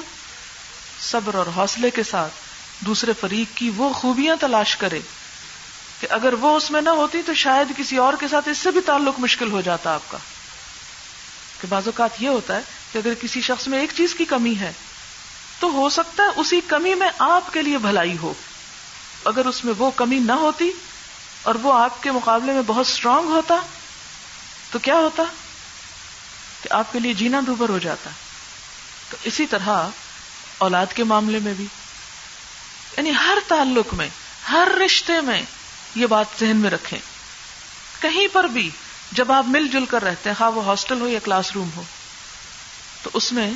صبر 1.05 1.35
اور 1.35 1.45
حوصلے 1.55 1.89
کے 1.89 2.03
ساتھ 2.03 2.33
دوسرے 2.79 3.11
فریق 3.19 3.57
کی 3.57 3.71
وہ 3.75 3.93
خوبیاں 3.93 4.35
تلاش 4.39 4.75
کرے 4.77 4.99
کہ 5.99 6.07
اگر 6.09 6.33
وہ 6.33 6.57
اس 6.57 6.71
میں 6.71 6.81
نہ 6.81 6.89
ہوتی 6.89 7.21
تو 7.25 7.33
شاید 7.33 7.77
کسی 7.77 7.97
اور 7.97 8.13
کے 8.19 8.27
ساتھ 8.27 8.49
اس 8.49 8.57
سے 8.57 8.71
بھی 8.71 8.81
تعلق 8.81 9.19
مشکل 9.19 9.51
ہو 9.51 9.61
جاتا 9.61 9.93
آپ 9.93 10.01
کا۔ 10.07 10.17
کہ 11.61 11.67
بعض 11.67 11.83
اوقات 11.85 12.21
یہ 12.21 12.29
ہوتا 12.29 12.55
ہے 12.55 12.61
کہ 12.91 12.97
اگر 12.97 13.13
کسی 13.21 13.41
شخص 13.41 13.67
میں 13.67 13.79
ایک 13.79 13.91
چیز 13.97 14.15
کی 14.15 14.25
کمی 14.25 14.55
ہے 14.59 14.71
تو 15.59 15.71
ہو 15.71 15.89
سکتا 15.89 16.23
ہے 16.23 16.27
اسی 16.35 16.61
کمی 16.67 16.93
میں 16.93 17.09
آپ 17.19 17.53
کے 17.53 17.61
لیے 17.61 17.77
بھلائی 17.77 18.17
ہو۔ 18.17 18.33
اگر 19.25 19.45
اس 19.45 19.65
میں 19.65 19.73
وہ 19.77 19.91
کمی 19.91 20.19
نہ 20.19 20.31
ہوتی 20.31 20.71
اور 21.43 21.55
وہ 21.55 21.73
آپ 21.73 22.03
کے 22.03 22.11
مقابلے 22.11 22.51
میں 22.51 22.61
بہت 22.67 22.85
اسٹرانگ 22.89 23.27
ہوتا 23.27 23.55
تو 24.71 24.79
کیا 24.79 24.95
ہوتا؟ 24.95 25.23
کہ 26.61 26.73
آپ 26.73 26.93
کے 26.93 26.99
لیے 26.99 27.13
جینا 27.13 27.41
دوبر 27.47 27.69
ہو 27.69 27.77
جاتا۔ 27.77 28.09
تو 29.09 29.17
اسی 29.23 29.45
طرح 29.45 29.87
اولاد 30.57 30.85
کے 30.93 31.03
معاملے 31.03 31.39
میں 31.39 31.53
بھی۔ 31.53 31.65
یعنی 32.97 33.11
ہر 33.11 33.37
تعلق 33.47 33.93
میں، 33.93 34.09
ہر 34.51 34.67
رشتے 34.85 35.21
میں 35.21 35.41
یہ 35.95 36.07
بات 36.07 36.25
ذہن 36.39 36.57
میں 36.57 36.71
رکھیں۔ 36.71 36.99
کہیں 38.01 38.27
پر 38.33 38.43
بھی 38.43 38.69
جب 39.11 39.31
آپ 39.31 39.45
مل 39.47 39.67
جل 39.67 39.85
کر 39.85 40.03
رہتے 40.03 40.29
ہیں، 40.29 40.37
خواہ 40.37 40.49
وہ 40.49 40.65
ہاسٹل 40.65 41.01
ہو 41.01 41.07
یا 41.07 41.19
کلاس 41.23 41.51
روم 41.55 41.69
ہو، 41.75 41.83
تو 43.03 43.09
اس 43.13 43.31
میں 43.31 43.51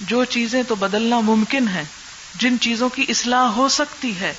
جو 0.00 0.24
چیزیں 0.24 0.62
تو 0.62 0.74
بدلنا 0.74 1.20
ممکن 1.20 1.68
ہے 1.68 1.84
جن 2.34 2.56
چیزوں 2.60 2.88
کی 2.88 3.04
اصلاح 3.08 3.46
ہو 3.46 3.68
سکتی 3.68 4.20
ہے، 4.20 4.34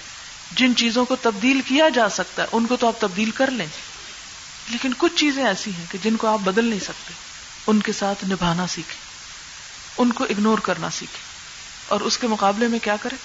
جن 0.52 0.76
چیزوں 0.76 1.06
کو 1.06 1.16
تبدیل 1.16 1.62
کیا 1.66 1.90
جا 1.90 2.10
سکتا 2.10 2.44
ہے، 2.44 2.48
ان 2.52 2.66
کو 2.66 2.76
تو 2.76 2.88
آپ 2.88 3.02
تبدیل 3.02 3.32
کر 3.32 3.52
لیں۔ 3.52 3.68
لیکن 4.70 4.94
کچھ 4.98 5.16
چیزیں 5.16 5.46
ایسی 5.46 5.72
ہیں 5.72 5.86
کہ 5.92 5.98
جن 6.04 6.16
کو 6.16 6.28
آپ 6.28 6.40
بدل 6.40 6.66
نہیں 6.66 6.80
سکتے۔ 6.80 7.14
ان 7.68 7.80
کے 7.80 7.92
ساتھ 7.92 8.26
نبھانا 8.26 8.68
سیکھیں۔ 8.68 9.10
ان 9.98 10.12
کو 10.12 10.24
اگنور 10.24 10.58
کرنا 10.58 10.90
سیکھیں۔ 10.90 11.29
اور 11.90 12.02
اس 12.02 12.18
کے 12.18 12.28
مقابلے 12.28 12.68
میں 12.68 12.80
کیا 12.80 12.96
کریں؟ 13.02 13.18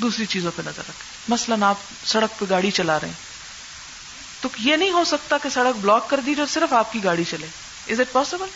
دوسری 0.00 0.26
چیزوں 0.26 0.50
پہ 0.56 0.62
نظر 0.62 0.78
رکھیں۔ 0.78 1.24
مثلاً 1.28 1.62
آپ 1.62 1.74
سڑک 2.04 2.38
پہ 2.38 2.44
گاڑی 2.50 2.70
چلا 2.70 3.00
رہے 3.00 3.06
ہیں۔ 3.06 3.14
تو 4.40 4.48
یہ 4.58 4.76
نہیں 4.76 4.90
ہو 4.90 5.04
سکتا 5.04 5.38
کہ 5.38 5.48
سڑک 5.48 5.76
بلاک 5.76 6.10
کر 6.10 6.20
دی 6.20 6.34
جو 6.34 6.46
صرف 6.46 6.72
آپ 6.72 6.92
کی 6.92 7.04
گاڑی 7.04 7.24
چلے۔ 7.24 7.46
از 7.92 8.00
اٹ 8.00 8.12
پاسبل 8.12 8.46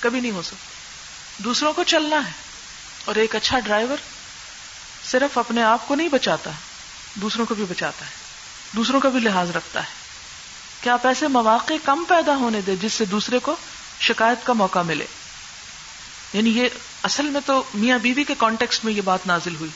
کبھی 0.00 0.20
نہیں 0.20 0.32
ہو 0.32 0.42
سکتا۔ 0.42 0.74
دوسروں 1.44 1.72
کو 1.72 1.82
چلنا 1.82 2.16
ہے 2.26 2.32
اور 3.04 3.14
ایک 3.14 3.36
اچھا 3.36 3.58
ڈرائیور 3.58 3.96
صرف 5.04 5.38
اپنے 5.38 5.62
آپ 5.62 5.88
کو 5.88 5.94
نہیں 5.94 6.08
بچاتا 6.08 6.50
دوسروں 7.14 7.46
کو 7.46 7.54
بھی 7.54 7.64
بچاتا 7.64 8.06
ہے۔ 8.06 8.10
دوسروں 8.76 9.00
کا 9.00 9.08
بھی 9.08 9.20
لحاظ 9.20 9.50
رکھتا 9.50 9.80
ہے۔ 9.80 9.88
کیا 10.80 10.92
آپ 10.92 11.06
ایسے 11.06 11.28
مواقع 11.28 11.74
کم 11.84 12.04
پیدا 12.08 12.36
ہونے 12.36 12.60
دے 12.60 12.76
جس 12.76 12.92
سے 12.92 13.04
دوسرے 13.04 13.38
کو 13.38 13.56
شکایت 14.00 14.46
کا 14.46 14.52
موقع 14.52 14.82
ملے؟ 14.82 15.06
یعنی 16.34 16.50
یہ 16.50 16.68
اصل 17.02 17.26
میں 17.26 17.40
تو 17.46 17.62
میاں 17.74 17.98
بیوی 17.98 18.24
کے 18.24 18.34
کانٹیکس 18.38 18.84
میں 18.84 18.92
یہ 18.92 19.00
بات 19.04 19.26
نازل 19.26 19.54
ہوئی، 19.54 19.70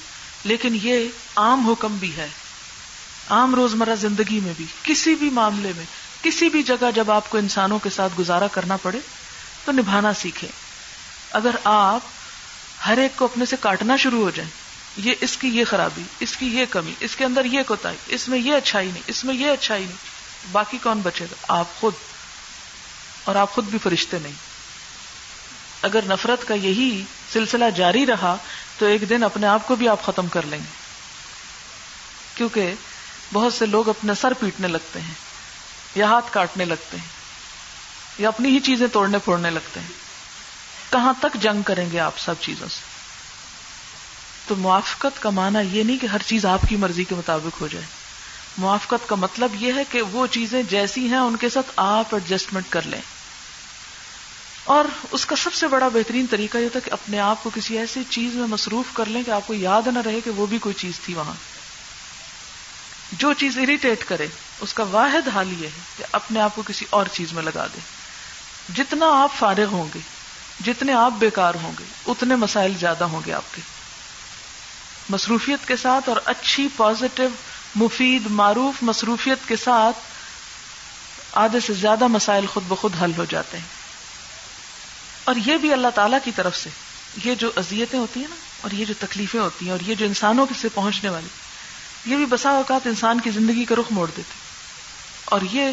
لیکن 0.44 0.76
یہ 0.82 1.04
عام 1.36 1.66
حکم 1.68 1.96
بھی 1.96 2.16
ہے، 2.16 2.28
عام 3.30 3.54
روزمرہ 3.54 3.94
زندگی 3.94 4.40
میں 4.40 4.52
بھی، 4.56 4.64
کسی 4.82 5.14
بھی 5.14 5.30
معاملے 5.30 5.72
میں، 5.76 5.84
کسی 6.22 6.48
بھی 6.48 6.62
جگہ 6.62 6.90
جب 6.94 7.10
آپ 7.10 7.30
کو 7.30 7.38
انسانوں 7.38 7.78
کے 7.78 7.90
ساتھ 7.90 8.18
گزارا 8.18 8.46
کرنا 8.46 8.76
پڑے 8.76 8.98
تو 9.64 9.72
نبھانا 9.72 10.12
سیکھیں۔ 10.14 10.48
اگر 11.32 11.56
آپ 11.64 12.00
ہر 12.86 12.98
ایک 12.98 13.16
کو 13.16 13.24
اپنے 13.24 13.44
سے 13.44 13.56
کاٹنا 13.60 13.96
شروع 13.96 14.22
ہو 14.22 14.30
جائیں، 14.30 14.50
یہ 14.96 15.14
اس 15.20 15.36
کی 15.36 15.48
یہ 15.48 15.64
خرابی، 15.64 16.02
اس 16.20 16.36
کی 16.36 16.46
یہ 16.46 16.64
کمی، 16.70 16.92
اس 17.00 17.16
کے 17.16 17.24
اندر 17.24 17.44
یہ 17.44 17.62
کوتا 17.66 17.92
اس 18.08 18.28
میں 18.28 18.38
یہ 18.38 18.54
اچھائی 18.54 18.90
نہیں، 18.90 19.02
اس 19.06 19.24
میں 19.24 19.34
یہ 19.34 19.50
اچھائی 19.50 19.84
نہیں، 19.84 20.52
باقی 20.52 20.78
کون 20.82 21.00
بچے 21.00 21.24
گا؟ 21.24 21.34
آپ 21.48 21.80
خود، 21.80 21.94
اور 23.24 23.36
آپ 23.36 23.54
خود 23.54 23.64
بھی 23.64 23.78
فرشتے 23.82 24.18
نہیں۔ 24.18 24.47
اگر 25.82 26.00
نفرت 26.06 26.48
کا 26.48 26.54
یہی 26.54 27.04
سلسلہ 27.32 27.64
جاری 27.76 28.06
رہا 28.06 28.36
تو 28.78 28.86
ایک 28.86 29.10
دن 29.10 29.22
اپنے 29.22 29.46
آپ 29.46 29.66
کو 29.66 29.76
بھی 29.76 29.88
آپ 29.88 30.02
ختم 30.04 30.28
کر 30.28 30.42
لیں 30.46 30.58
گے۔ 30.58 30.88
کیونکہ 32.34 32.74
بہت 33.32 33.52
سے 33.52 33.66
لوگ 33.66 33.88
اپنا 33.88 34.14
سر 34.14 34.32
پیٹنے 34.32 34.68
لگتے 34.68 35.00
ہیں 35.00 35.14
یا 35.94 36.06
ہاتھ 36.06 36.32
کاٹنے 36.32 36.64
لگتے 36.64 36.96
ہیں 36.96 37.04
یا 38.18 38.28
اپنی 38.28 38.48
ہی 38.48 38.60
چیزیں 38.60 38.86
توڑنے 38.86 39.18
پھوڑنے 39.18 39.50
لگتے 39.50 39.80
ہیں۔ 39.80 39.88
کہاں 40.90 41.12
تک 41.20 41.36
جنگ 41.40 41.62
کریں 41.62 41.90
گے 41.90 42.00
آپ 42.00 42.18
سب 42.18 42.34
چیزوں 42.40 42.68
سے؟ 42.68 42.80
تو 44.48 44.56
موافقت 44.56 45.22
کا 45.22 45.30
معنی 45.30 45.78
یہ 45.78 45.82
نہیں 45.82 45.98
کہ 45.98 46.06
ہر 46.06 46.22
چیز 46.26 46.46
آپ 46.46 46.60
کی 46.68 46.76
مرضی 46.76 47.04
کے 47.04 47.14
مطابق 47.14 47.60
ہو 47.60 47.68
جائے۔ 47.68 47.84
موافقت 48.58 49.08
کا 49.08 49.14
مطلب 49.14 49.62
یہ 49.62 49.72
ہے 49.72 49.82
کہ 49.90 50.02
وہ 50.02 50.26
چیزیں 50.26 50.62
جیسی 50.62 51.08
ہیں 51.08 51.18
ان 51.18 51.36
کے 51.36 51.48
ساتھ 51.48 51.72
آپ 51.76 52.14
ایڈجسٹمنٹ 52.14 52.64
کر 52.70 52.82
لیں۔ 52.82 53.00
اور 54.68 54.84
اس 55.10 55.26
کا 55.26 55.36
سب 55.36 55.54
سے 55.54 55.66
بڑا 55.66 55.88
بہترین 55.88 56.26
طریقہ 56.30 56.58
یہ 56.58 56.68
تھا 56.68 56.80
کہ 56.80 56.90
اپنے 56.90 57.18
آپ 57.18 57.42
کو 57.42 57.50
کسی 57.54 57.78
ایسی 57.78 58.02
چیز 58.10 58.34
میں 58.34 58.46
مصروف 58.46 58.86
کر 58.92 59.06
لیں 59.06 59.22
کہ 59.22 59.30
آپ 59.30 59.46
کو 59.46 59.54
یاد 59.54 59.86
نہ 59.86 59.98
رہے 60.04 60.20
کہ 60.20 60.30
وہ 60.30 60.46
بھی 60.46 60.58
کوئی 60.58 60.74
چیز 60.74 61.00
تھی 61.00 61.14
وہاں۔ 61.14 61.32
جو 63.12 63.32
چیز 63.32 63.58
اریٹیٹ 63.58 64.04
کرے، 64.04 64.26
اس 64.60 64.74
کا 64.74 64.82
واحد 64.82 65.28
حال 65.28 65.52
یہ 65.58 65.66
ہے 65.66 65.80
کہ 65.98 66.04
اپنے 66.12 66.40
آپ 66.40 66.54
کو 66.54 66.62
کسی 66.66 66.84
اور 66.90 67.06
چیز 67.12 67.32
میں 67.32 67.42
لگا 67.42 67.66
دیں 67.66 67.80
جتنا 68.76 69.06
آپ 69.22 69.30
فارغ 69.38 69.64
ہوں 69.64 69.88
گے، 69.94 70.00
جتنے 70.64 70.92
آپ 70.92 71.12
بیکار 71.18 71.54
ہوں 71.62 71.72
گے، 71.78 71.84
اتنے 72.06 72.36
مسائل 72.36 72.72
زیادہ 72.80 73.04
ہوں 73.04 73.20
گے 73.26 73.32
آپ 73.32 73.54
کے۔ 73.54 73.60
مصروفیت 75.10 75.68
کے 75.68 75.76
ساتھ 75.76 76.08
اور 76.08 76.16
اچھی 76.24 76.68
پازیٹو 76.76 77.28
مفید، 77.74 78.22
معروف 78.26 78.82
مصروفیت 78.82 79.48
کے 79.48 79.56
ساتھ 79.56 79.96
آدھے 81.32 81.60
سے 81.60 81.72
زیادہ 81.72 82.06
مسائل 82.06 82.46
خود 82.46 82.62
بخود 82.68 82.92
حل 83.02 83.12
ہو 83.18 83.24
جاتے 83.24 83.58
ہیں۔ 83.58 83.77
اور 85.28 85.36
یہ 85.46 85.56
بھی 85.56 85.72
اللہ 85.72 85.88
تعالی 85.94 86.16
کی 86.24 86.30
طرف 86.36 86.56
سے، 86.56 86.70
یہ 87.24 87.34
جو 87.34 87.50
اذیتیں 87.56 87.98
ہوتی 87.98 88.20
ہیں 88.20 88.28
نا، 88.28 88.34
اور 88.60 88.70
یہ 88.70 88.84
جو 88.84 88.94
تکلیفیں 89.00 89.40
ہوتی 89.40 89.64
ہیں، 89.64 89.72
اور 89.72 89.80
یہ 89.86 89.94
جو 89.94 90.06
انسانوں 90.06 90.46
کے 90.46 90.54
سے 90.60 90.68
پہنچنے 90.74 91.10
والی، 91.10 91.26
یہ 92.10 92.16
بھی 92.16 92.24
بسا 92.24 92.50
اوقات 92.50 92.86
انسان 92.86 93.20
کی 93.20 93.30
زندگی 93.30 93.64
کا 93.64 93.74
رخ 93.78 93.84
موڑ 93.90 94.10
دیتے۔ 94.16 94.38
اور 95.24 95.40
یہ 95.52 95.70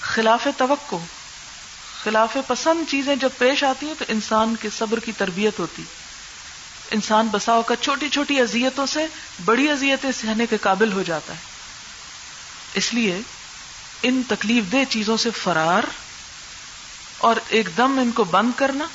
خلاف 0.00 0.48
توقع، 0.56 0.96
خلاف 2.02 2.36
پسند 2.46 2.90
چیزیں 2.90 3.16
جب 3.16 3.28
پیش 3.38 3.64
آتی 3.64 3.86
ہیں 3.86 3.94
تو 3.98 4.04
انسان 4.08 4.54
کے 4.60 4.68
صبر 4.78 5.00
کی 5.00 5.12
تربیت 5.12 5.58
ہوتی۔ 5.58 5.82
انسان 6.90 7.28
بساؤ 7.32 7.62
کا 7.62 7.76
چھوٹی 7.76 8.08
چھوٹی 8.08 8.40
اذیتوں 8.40 8.86
سے، 8.86 9.06
بڑی 9.44 9.70
اذیتیں 9.70 10.10
سہنے 10.20 10.46
کے 10.46 10.56
قابل 10.56 10.92
ہو 10.92 11.02
جاتا 11.02 11.32
ہے۔ 11.32 11.38
اس 12.74 12.94
لیے 12.94 13.20
ان 14.02 14.22
تکلیف 14.28 14.72
دہ 14.72 14.84
چیزوں 14.88 15.16
سے 15.16 15.30
فرار 15.30 16.07
اور 17.18 17.36
ایک 17.48 17.68
دم 17.76 17.98
ان 17.98 18.10
کو 18.10 18.24
بند 18.24 18.50
کرنا 18.56 18.86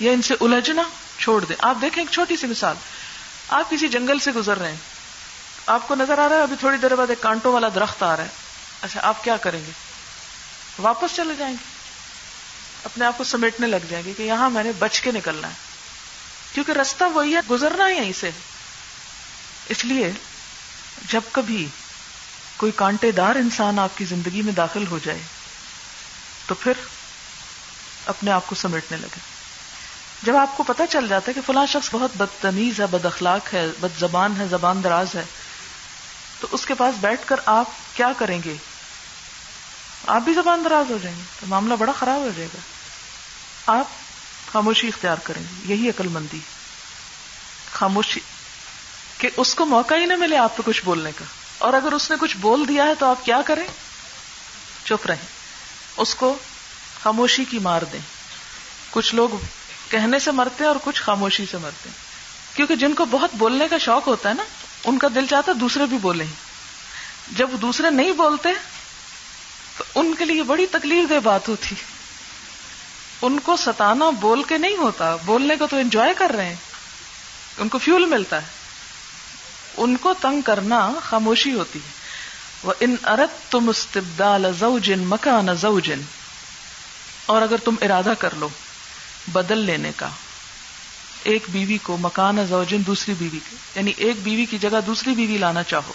یا 0.00 0.12
ان 0.12 0.22
سے 0.22 0.34
الجھنا 0.40 0.82
چھوڑ 1.18 1.44
دیں۔ 1.44 1.56
آپ 1.58 1.76
دیکھیں 1.80 2.02
ایک 2.02 2.12
چھوٹی 2.12 2.36
سی 2.36 2.46
مثال۔ 2.46 2.76
آپ 3.48 3.70
کسی 3.70 3.88
جنگل 3.88 4.18
سے 4.18 4.32
گزر 4.32 4.58
رہے 4.58 4.68
ہیں۔ 4.68 4.76
آپ 5.66 5.88
کو 5.88 5.94
نظر 5.94 6.18
آ 6.18 6.28
رہا 6.28 6.36
ہے، 6.36 6.42
ابھی 6.42 6.56
تھوڑی 6.60 6.76
دیر 6.76 6.94
بعد 6.94 7.06
ایک 7.10 7.20
کانٹوں 7.20 7.52
والا 7.52 7.68
درخت 7.74 8.02
آ 8.02 8.16
رہا 8.16 8.24
ہے۔ 8.24 8.28
اچھا 8.82 9.00
آپ 9.02 9.24
کیا 9.24 9.36
کریں 9.36 9.60
گے؟ 9.66 9.70
واپس 10.78 11.16
چلے 11.16 11.34
جائیں 11.38 11.54
گے۔ 11.54 11.64
اپنے 12.84 13.04
آپ 13.04 13.18
کو 13.18 13.24
سمیٹنے 13.24 13.66
لگ 13.66 13.76
جائیں 13.90 14.04
گے 14.04 14.12
کہ 14.16 14.22
یہاں 14.22 14.50
میں 14.50 14.64
نے 14.64 14.72
بچ 14.78 15.00
کے 15.00 15.10
نکلنا 15.12 15.48
ہے۔ 15.48 15.52
کیونکہ 16.52 16.72
رستہ 16.72 17.04
وہی 17.04 17.34
ہے، 17.34 17.40
گزرنا 17.50 17.88
ہے 17.88 17.94
یہیں 17.94 18.12
سے۔ 18.20 18.30
اس 19.68 19.84
لیے 19.84 20.12
جب 21.08 21.20
کبھی 21.32 21.66
کوئی 22.56 22.72
کانٹے 22.76 23.12
دار 23.12 23.34
انسان 23.34 23.78
آپ 23.78 23.98
کی 23.98 24.04
زندگی 24.04 24.42
میں 24.42 24.52
داخل 24.52 24.86
ہو 24.86 24.98
جائے، 25.04 25.22
تو 26.46 26.54
پھر 26.54 26.72
اپنے 28.06 28.30
آپ 28.30 28.46
کو 28.46 28.54
سمیٹنے 28.54 28.96
لگے۔ 28.96 29.18
جب 30.22 30.36
آپ 30.36 30.56
کو 30.56 30.62
پتا 30.62 30.86
چل 30.86 31.08
جاتا 31.08 31.24
ہے 31.28 31.34
کہ 31.34 31.40
فلاں 31.46 31.66
شخص 31.66 31.88
بہت 31.92 32.10
بدتمیز 32.16 32.80
ہے 32.80 32.86
بد 32.86 33.04
اخلاق 33.04 33.54
ہے 33.54 33.66
بد 33.80 34.00
زبان 34.00 34.34
ہے، 34.38 34.48
زبان 34.48 34.84
دراز 34.84 35.14
ہے، 35.14 35.24
تو 36.40 36.48
اس 36.50 36.66
کے 36.66 36.74
پاس 36.74 36.94
بیٹھ 37.00 37.20
کر 37.24 37.36
آپ 37.46 37.66
کیا 37.96 38.12
کریں 38.18 38.40
گے؟ 38.44 38.56
آپ 40.06 40.22
بھی 40.22 40.34
زبان 40.34 40.62
دراز 40.64 40.90
ہو 40.90 40.98
جائیں 41.02 41.16
گے، 41.16 41.22
تو 41.40 41.46
معاملہ 41.46 41.74
بڑا 41.74 41.92
خراب 41.98 42.20
ہو 42.20 42.30
جائے 42.36 42.48
گا۔ 42.54 42.60
آپ 43.78 43.86
خاموشی 44.52 44.88
اختیار 44.88 45.16
کریں 45.22 45.42
گے، 45.42 45.74
یہی 45.74 45.88
عقل 45.88 46.08
مندی۔ 46.08 46.38
خاموشی، 47.72 48.20
کہ 49.18 49.30
اس 49.36 49.54
کو 49.54 49.66
موقع 49.66 49.94
ہی 49.94 50.06
نہ 50.06 50.16
ملے 50.16 50.36
آپ 50.36 50.56
پہ 50.56 50.62
کچھ 50.64 50.84
بولنے 50.84 51.10
کا۔ 51.16 51.24
اور 51.58 51.72
اگر 51.72 51.92
اس 51.92 52.10
نے 52.10 52.16
کچھ 52.20 52.36
بول 52.36 52.68
دیا 52.68 52.84
ہے 52.84 52.94
تو 52.94 53.06
آپ 53.06 53.24
کیا 53.24 53.42
کریں؟ 53.46 53.66
چپ 54.84 55.06
رہیں۔ 55.06 55.26
اس 55.96 56.14
کو 56.14 56.36
خاموشی 57.02 57.44
کی 57.44 57.58
مار 57.58 57.82
دیں۔ 57.92 58.00
کچھ 58.90 59.14
لوگ 59.14 59.28
کہنے 59.88 60.18
سے 60.18 60.30
مرتے 60.30 60.64
ہیں 60.64 60.68
اور 60.68 60.76
کچھ 60.84 61.02
خاموشی 61.02 61.46
سے 61.50 61.58
مرتے 61.58 61.88
ہیں۔ 61.88 62.06
کیونکہ 62.56 62.76
جن 62.76 62.94
کو 62.94 63.04
بہت 63.04 63.30
بولنے 63.34 63.68
کا 63.68 63.78
شوق 63.78 64.06
ہوتا 64.06 64.28
ہے 64.28 64.34
نا، 64.34 64.42
ان 64.84 64.98
کا 64.98 65.08
دل 65.14 65.26
چاہتا 65.26 65.52
ہے 65.52 65.56
دوسرے 65.56 65.86
بھی 65.86 65.98
بولیں۔ 65.98 66.26
جب 67.36 67.50
دوسرے 67.62 67.90
نہیں 67.90 68.12
بولتے، 68.12 68.48
تو 69.78 69.84
ان 69.94 70.14
کے 70.18 70.24
لیے 70.24 70.42
بڑی 70.42 70.66
تکلیف 70.66 71.10
دہ 71.10 71.20
بات 71.24 71.48
ہوتی۔ 71.48 71.74
ان 73.22 73.40
کو 73.40 73.56
ستانا 73.56 74.10
بول 74.10 74.42
کے 74.42 74.58
نہیں 74.58 74.76
ہوتا، 74.76 75.16
بولنے 75.16 75.56
کو 75.56 75.66
تو 75.66 75.76
انجوائے 75.76 76.14
کر 76.14 76.32
رہے 76.36 76.46
ہیں۔ 76.46 76.56
ان 77.58 77.68
کو 77.68 77.78
فیول 77.78 78.06
ملتا 78.06 78.42
ہے۔ 78.42 78.46
ان 79.76 79.96
کو 79.96 80.14
تنگ 80.14 80.40
کرنا 80.40 80.92
خاموشی 81.02 81.54
ہوتی 81.54 81.78
ہے۔ 81.78 81.90
وہ 82.62 82.72
ان 82.80 82.96
ارت 83.04 83.52
تم 83.52 83.68
استبدال 83.68 84.46
زوجن 84.58 84.98
مکان 84.98 85.54
زوجن 85.54 86.00
اور 87.26 87.42
اگر 87.42 87.56
تم 87.56 87.74
ارادہ 87.82 88.12
کر 88.18 88.34
لو 88.34 88.48
بدل 89.26 89.58
لینے 89.58 89.90
کا، 89.96 90.08
ایک 91.22 91.42
بیوی 91.48 91.78
کو 91.78 91.96
مکان 91.96 92.46
زوجن 92.46 92.82
دوسری 92.86 93.14
بیوی 93.18 93.38
کے 93.50 93.56
یعنی 93.74 93.92
ایک 93.96 94.16
بیوی 94.22 94.46
کی 94.46 94.58
جگہ 94.58 94.80
دوسری 94.86 95.14
بیوی 95.14 95.38
لانا 95.38 95.62
چاہو۔ 95.62 95.92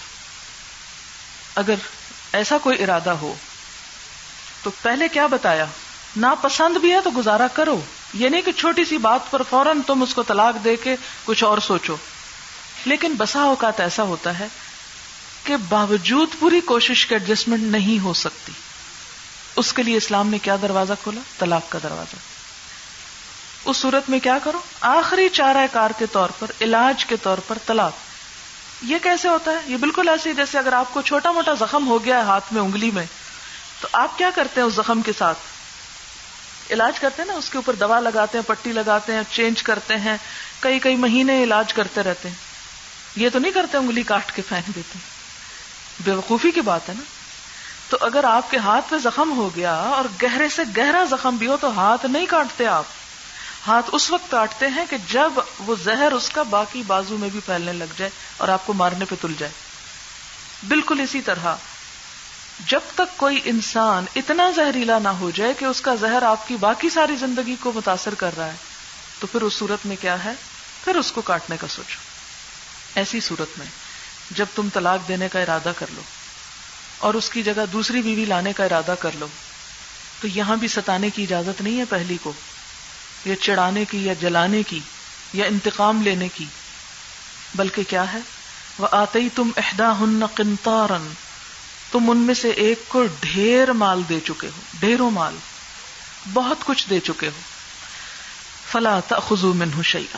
اگر 1.55 1.75
ایسا 2.33 2.57
کوئی 2.57 2.83
ارادہ 2.83 3.09
ہو، 3.09 3.33
تو 4.63 4.71
پہلے 4.81 5.07
کیا 5.07 5.27
بتایا؟ 5.27 5.65
ناپسند 6.17 6.77
بھی 6.77 6.91
ہے 6.91 7.01
تو 7.03 7.09
گزارا 7.17 7.47
کرو۔ 7.47 7.81
یہ 8.13 8.29
نہیں 8.29 8.41
کہ 8.41 8.51
چھوٹی 8.51 8.85
سی 8.85 8.97
بات 8.97 9.31
پر 9.31 9.41
فوراً 9.49 9.81
تم 9.87 10.01
اس 10.01 10.13
کو 10.13 10.23
طلاق 10.23 10.63
دے 10.63 10.75
کے 10.75 10.95
کچھ 11.25 11.43
اور 11.43 11.57
سوچو۔ 11.57 11.95
لیکن 12.85 13.13
بسا 13.17 13.39
اوقات 13.39 13.79
ایسا 13.79 14.03
ہوتا 14.03 14.39
ہے 14.39 14.47
کہ 15.43 15.57
باوجود 15.69 16.27
پوری 16.39 16.61
کوشش 16.61 17.05
کے 17.05 17.15
ایڈجسٹمنٹ 17.15 17.63
نہیں 17.63 18.03
ہو 18.03 18.13
سکتی۔ 18.13 18.51
اس 19.55 19.73
کے 19.73 19.83
لیے 19.83 19.97
اسلام 19.97 20.27
نے 20.27 20.39
کیا 20.39 20.55
دروازہ 20.61 20.93
کھولا؟ 21.03 21.21
طلاق 21.39 21.71
کا 21.71 21.79
دروازہ۔ 21.83 22.15
اس 23.65 23.77
صورت 23.77 24.09
میں 24.09 24.19
کیا 24.19 24.37
کرو 24.43 24.59
آخری 24.81 25.29
چارہ 25.29 25.67
کار 25.71 25.91
کے 25.97 26.05
طور 26.05 26.29
پر، 26.39 26.51
علاج 26.61 27.05
کے 27.05 27.15
طور 27.17 27.37
پر 27.47 27.57
طلاق۔ 27.65 27.91
یہ 28.81 28.97
کیسے 29.03 29.27
ہوتا 29.27 29.51
ہے؟ 29.51 29.57
یہ 29.65 29.77
بالکل 29.77 30.09
ایسے 30.09 30.33
جیسے 30.33 30.57
اگر 30.57 30.73
آپ 30.73 30.93
کو 30.93 31.01
چھوٹا 31.01 31.31
موٹا 31.31 31.53
زخم 31.53 31.87
ہو 31.87 32.05
گیا 32.05 32.17
ہے 32.17 32.21
ہاتھ 32.21 32.53
میں، 32.53 32.61
انگلی 32.61 32.91
میں، 32.91 33.05
تو 33.81 33.87
آپ 33.91 34.17
کیا 34.17 34.29
کرتے 34.35 34.61
ہیں 34.61 34.67
اس 34.67 34.73
زخم 34.73 35.01
کے 35.01 35.11
ساتھ؟ 35.17 35.37
علاج 36.71 36.99
کرتے 36.99 37.21
ہیں 37.21 37.27
نا؟ 37.27 37.33
اس 37.33 37.49
کے 37.49 37.57
اوپر 37.57 37.73
دوا 37.73 37.99
لگاتے 37.99 38.37
ہیں، 38.37 38.45
پٹی 38.47 38.71
لگاتے 38.71 39.13
ہیں، 39.13 39.21
چینج 39.31 39.63
کرتے 39.63 39.97
ہیں، 39.97 40.17
کئی 40.59 40.79
کئی 40.79 40.95
مہینے 40.95 41.43
علاج 41.43 41.73
کرتے 41.73 42.03
رہتے 42.03 42.27
ہیں۔ 42.27 42.35
یہ 43.15 43.29
تو 43.33 43.39
نہیں 43.39 43.51
کرتے 43.51 43.77
انگلی 43.77 44.03
کاٹ 44.03 44.31
کے 44.35 44.41
پھینک 44.47 44.75
دیتے۔ 44.75 44.99
بے 45.99 46.11
وقوفی 46.11 46.51
کی 46.51 46.61
بات 46.61 46.89
ہے 46.89 46.93
نا؟ 46.97 47.20
تو 47.91 47.97
اگر 48.01 48.23
آپ 48.23 48.51
کے 48.51 48.57
ہاتھ 48.57 48.85
میں 48.91 48.99
زخم 48.99 49.31
ہو 49.37 49.49
گیا 49.55 49.73
اور 49.73 50.05
گہرے 50.23 50.49
سے 50.49 50.61
گہرا 50.77 51.03
زخم 51.09 51.35
بھی 51.35 51.47
ہو 51.47 51.57
تو 51.57 51.79
ہاتھ 51.79 52.05
نہیں 52.05 52.25
کاٹتے 52.25 52.67
آپ۔ 52.67 52.83
ہاتھ 53.67 53.89
اس 53.91 54.11
وقت 54.11 54.31
کاٹتے 54.31 54.67
ہیں 54.67 54.85
کہ 54.89 54.97
جب 55.09 55.33
وہ 55.59 55.75
زہر 55.83 56.11
اس 56.11 56.29
کا 56.29 56.43
باقی 56.43 56.83
بازو 56.87 57.17
میں 57.17 57.29
بھی 57.29 57.39
پھیلنے 57.45 57.73
لگ 57.73 57.93
جائے 57.97 58.11
اور 58.37 58.47
آپ 58.47 58.65
کو 58.65 58.73
مارنے 58.73 59.05
پہ 59.05 59.15
تل 59.21 59.33
جائے۔ 59.37 59.51
بالکل 60.67 60.99
اسی 60.99 61.21
طرح، 61.21 61.55
جب 62.67 62.79
تک 62.95 63.17
کوئی 63.17 63.39
انسان 63.43 64.05
اتنا 64.15 64.51
زہریلا 64.55 64.99
نہ 64.99 65.09
ہو 65.09 65.31
جائے 65.31 65.53
کہ 65.53 65.65
اس 65.65 65.81
کا 65.81 65.95
زہر 65.95 66.23
آپ 66.23 66.47
کی 66.47 66.55
باقی 66.55 66.89
ساری 66.89 67.15
زندگی 67.15 67.55
کو 67.59 67.71
متاثر 67.75 68.13
کر 68.13 68.31
رہا 68.37 68.45
ہے، 68.45 68.55
تو 69.19 69.27
پھر 69.27 69.41
اس 69.41 69.53
صورت 69.53 69.85
میں 69.85 69.95
کیا 70.01 70.23
ہے؟ 70.23 70.31
پھر 70.83 70.95
اس 70.95 71.11
کو 71.11 71.21
کاٹنے 71.21 71.57
کا 71.57 71.67
سوچو۔ 71.67 71.97
ایسی 72.95 73.19
صورت 73.19 73.59
میں، 73.59 73.67
جب 74.31 74.45
تم 74.55 74.67
طلاق 74.73 75.07
دینے 75.07 75.29
کا 75.29 75.39
ارادہ 75.39 75.71
کر 75.79 75.85
لو۔ 75.89 76.01
اور 77.01 77.13
اس 77.13 77.29
کی 77.29 77.43
جگہ 77.43 77.65
دوسری 77.73 78.01
بیوی 78.01 78.25
لانے 78.25 78.53
کا 78.53 78.63
ارادہ 78.63 78.95
کر 78.99 79.09
لو۔ 79.19 79.27
تو 80.21 80.27
یہاں 80.27 80.55
بھی 80.55 80.67
ستانے 80.67 81.09
کی 81.09 81.23
اجازت 81.23 81.61
نہیں 81.61 81.79
ہے 81.79 81.85
پہلی 81.85 82.17
کو، 82.23 82.33
یا 83.25 83.35
چڑھانے 83.35 83.85
کی، 83.85 84.05
یا 84.05 84.13
جلانے 84.13 84.63
کی، 84.63 84.79
یا 85.33 85.45
انتقام 85.45 86.01
لینے 86.01 86.27
کی۔ 86.35 86.45
بلکہ 87.55 87.83
کیا 87.87 88.13
ہے؟ 88.13 88.19
وہ 88.77 88.87
آتے 88.91 89.19
ہی 89.19 89.29
تم 89.35 89.49
احدا 89.57 89.99
ہن 89.99 90.25
قنتارن 90.25 91.13
تم 91.91 92.09
ان 92.09 92.17
میں 92.17 92.33
سے 92.33 92.49
ایک 92.49 92.83
کو 92.87 93.05
ڈھیر 93.19 93.71
مال 93.71 94.01
دے 94.09 94.19
چکے 94.27 94.47
ہو، 94.47 94.61
ڈھیروں 94.79 95.11
مال، 95.11 95.35
بہت 96.33 96.57
کچھ 96.65 96.89
دے 96.89 96.99
چکے 96.99 97.27
ہو۔ 97.27 97.39
فلا 98.71 98.99
تخو 99.07 99.53
من 99.53 99.83
شیا 99.83 100.17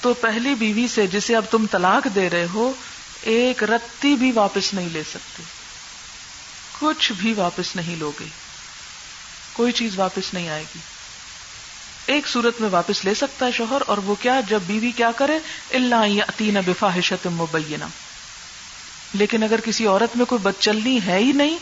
تو 0.00 0.14
پہلی 0.14 0.54
بیوی 0.54 0.88
سے 0.88 1.06
جسے 1.06 1.36
اب 1.36 1.44
تم 1.50 1.66
طلاق 1.70 2.08
دے 2.14 2.30
رہے 2.30 2.46
ہو، 2.54 2.72
ایک 3.20 3.62
رتی 3.64 4.14
بھی 4.14 4.32
واپس 4.32 4.74
نہیں 4.74 4.88
لے 4.92 5.02
سکتے۔ 5.02 5.59
کچھ 6.80 7.12
بھی 7.12 7.32
واپس 7.32 7.76
نہیں 7.76 7.96
لوگے۔ 7.96 8.26
کوئی 9.52 9.72
چیز 9.72 9.98
واپس 9.98 10.34
نہیں 10.34 10.48
آئے 10.48 10.64
گی۔ 10.74 10.78
ایک 12.06 12.28
صورت 12.28 12.60
میں 12.60 12.68
واپس 12.70 13.04
لے 13.04 13.14
سکتا 13.14 13.46
ہے 13.46 13.52
شوہر، 13.52 13.82
اور 13.86 13.98
وہ 13.98 14.14
کیا، 14.20 14.40
جب 14.48 14.60
بیوی 14.66 14.90
کیا 14.90 15.10
کرے 15.16 15.38
اللہ 15.72 16.22
عطین 16.28 16.56
بفاحشت 16.66 17.26
مبینہ 17.26 17.84
لیکن 19.14 19.42
اگر 19.42 19.60
کسی 19.60 19.86
عورت 19.86 20.16
میں 20.16 20.26
کوئی 20.26 20.38
بد 20.42 20.60
چلنی 20.60 20.98
ہے 21.06 21.18
ہی 21.18 21.32
نہیں، 21.32 21.58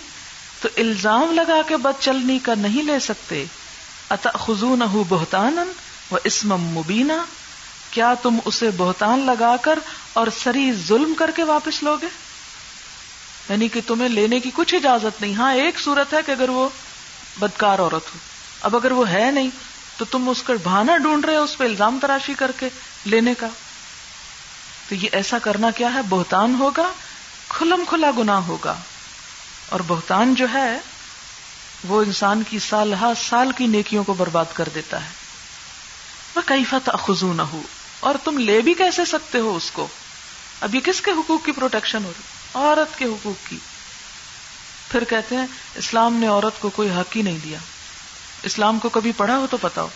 تو 0.61 0.68
الزام 0.76 1.33
لگا 1.35 1.61
کے 1.68 1.76
بد 1.76 2.02
چلنی 2.02 2.38
کا 2.38 2.54
نہیں 2.54 2.83
لے 2.83 2.98
سکتے۔ 2.98 3.44
خزون 4.35 4.83
بہتان 5.09 5.72
و 6.11 6.16
اسم 6.24 6.57
مبینہ 6.57 7.12
کیا 7.90 8.14
تم 8.22 8.38
اسے 8.44 8.70
بہتان 8.76 9.26
لگا 9.26 9.57
کر 9.62 9.78
اور 10.12 10.26
سری 10.42 10.72
ظلم 10.72 11.14
کر 11.14 11.31
کے 11.37 11.42
واپس 11.42 11.83
لوگے؟ 11.83 12.07
یعنی 13.48 13.68
کہ 13.68 13.80
تمہیں 13.87 14.08
لینے 14.08 14.40
کی 14.40 14.50
کچھ 14.54 14.74
اجازت 14.74 15.20
نہیں۔ 15.20 15.34
ہاں 15.34 15.54
ایک 15.54 15.80
صورت 15.80 16.14
ہے 16.14 16.18
کہ 16.26 16.32
اگر 16.32 16.48
وہ 16.48 16.68
بدکار 17.38 17.78
عورت 17.78 18.14
ہو۔ 18.14 18.18
اب 18.61 18.76
اگر 18.76 18.92
وہ 18.92 19.11
ہے 19.11 19.30
نہیں، 19.30 19.50
تو 19.96 20.04
تم 20.04 20.28
اس 20.28 20.42
کا 20.42 20.52
بہانا 20.64 20.96
ڈھونڈ 20.96 21.24
رہے 21.24 21.37
ہو، 21.37 21.42
اس 21.42 21.58
پہ 21.58 21.64
الزام 21.64 21.98
تراشی 22.02 22.34
کر 22.34 22.50
کے 22.58 22.68
لینے 23.04 23.34
کا۔ 23.34 23.46
تو 24.88 24.94
یہ 24.94 25.08
ایسا 25.12 25.38
کرنا 25.38 25.70
کیا 25.70 25.94
ہے؟ 25.94 26.00
بہتان 26.08 26.56
ہوگا، 26.58 26.92
کھلم 27.48 27.82
کھلا 27.88 28.11
گنا 28.18 28.38
ہوگا۔ 28.38 28.74
اور 29.68 29.80
بہتان 29.87 30.34
جو 30.34 30.46
ہے، 30.54 30.78
وہ 31.84 32.02
انسان 32.02 32.42
کی 32.50 32.58
سال 32.58 32.94
ہر 32.94 33.12
سال 33.28 33.52
کی 33.52 33.66
نیکیوں 33.66 34.04
کو 34.04 34.14
برباد 34.14 34.44
کر 34.52 34.68
دیتا 34.74 35.04
ہے۔ 35.04 35.11
وہ 36.37 36.40
کئی 36.46 36.64
فت 36.64 36.88
اخذو 36.88 37.32
نہ 37.32 37.42
ہو 37.42 37.62
اور 38.00 38.14
تم 38.24 38.38
لے 38.38 38.61
بھی 38.61 38.74
کیسے 38.74 39.04
سکتے 39.04 39.38
ہو 39.38 39.56
اس 39.56 39.70
کو؟ 39.70 39.87
اب 40.61 40.74
یہ 40.74 40.80
کس 40.80 41.00
کے 41.00 41.11
حقوق 41.11 41.44
کی 41.44 41.52
پروٹیکشن 41.52 42.04
ہو 42.04 42.12
رہی؟ 42.16 42.38
عورت 42.54 42.98
کے 42.98 43.04
حقوق 43.04 43.50
کی۔ 43.50 43.58
پھر 44.90 45.04
کہتے 45.04 45.37
ہیں، 45.37 45.46
اسلام 45.74 46.14
نے 46.14 46.26
عورت 46.26 46.61
کو 46.61 46.70
کوئی 46.70 46.90
حق 46.90 47.16
ہی 47.16 47.22
نہیں 47.22 47.38
دیا۔ 47.44 47.58
اسلام 48.42 48.78
کو 48.78 48.88
کبھی 48.88 49.12
پڑھا 49.12 49.37
ہو 49.37 49.46
تو 49.50 49.56
پتا 49.56 49.82
ہو 49.82 49.88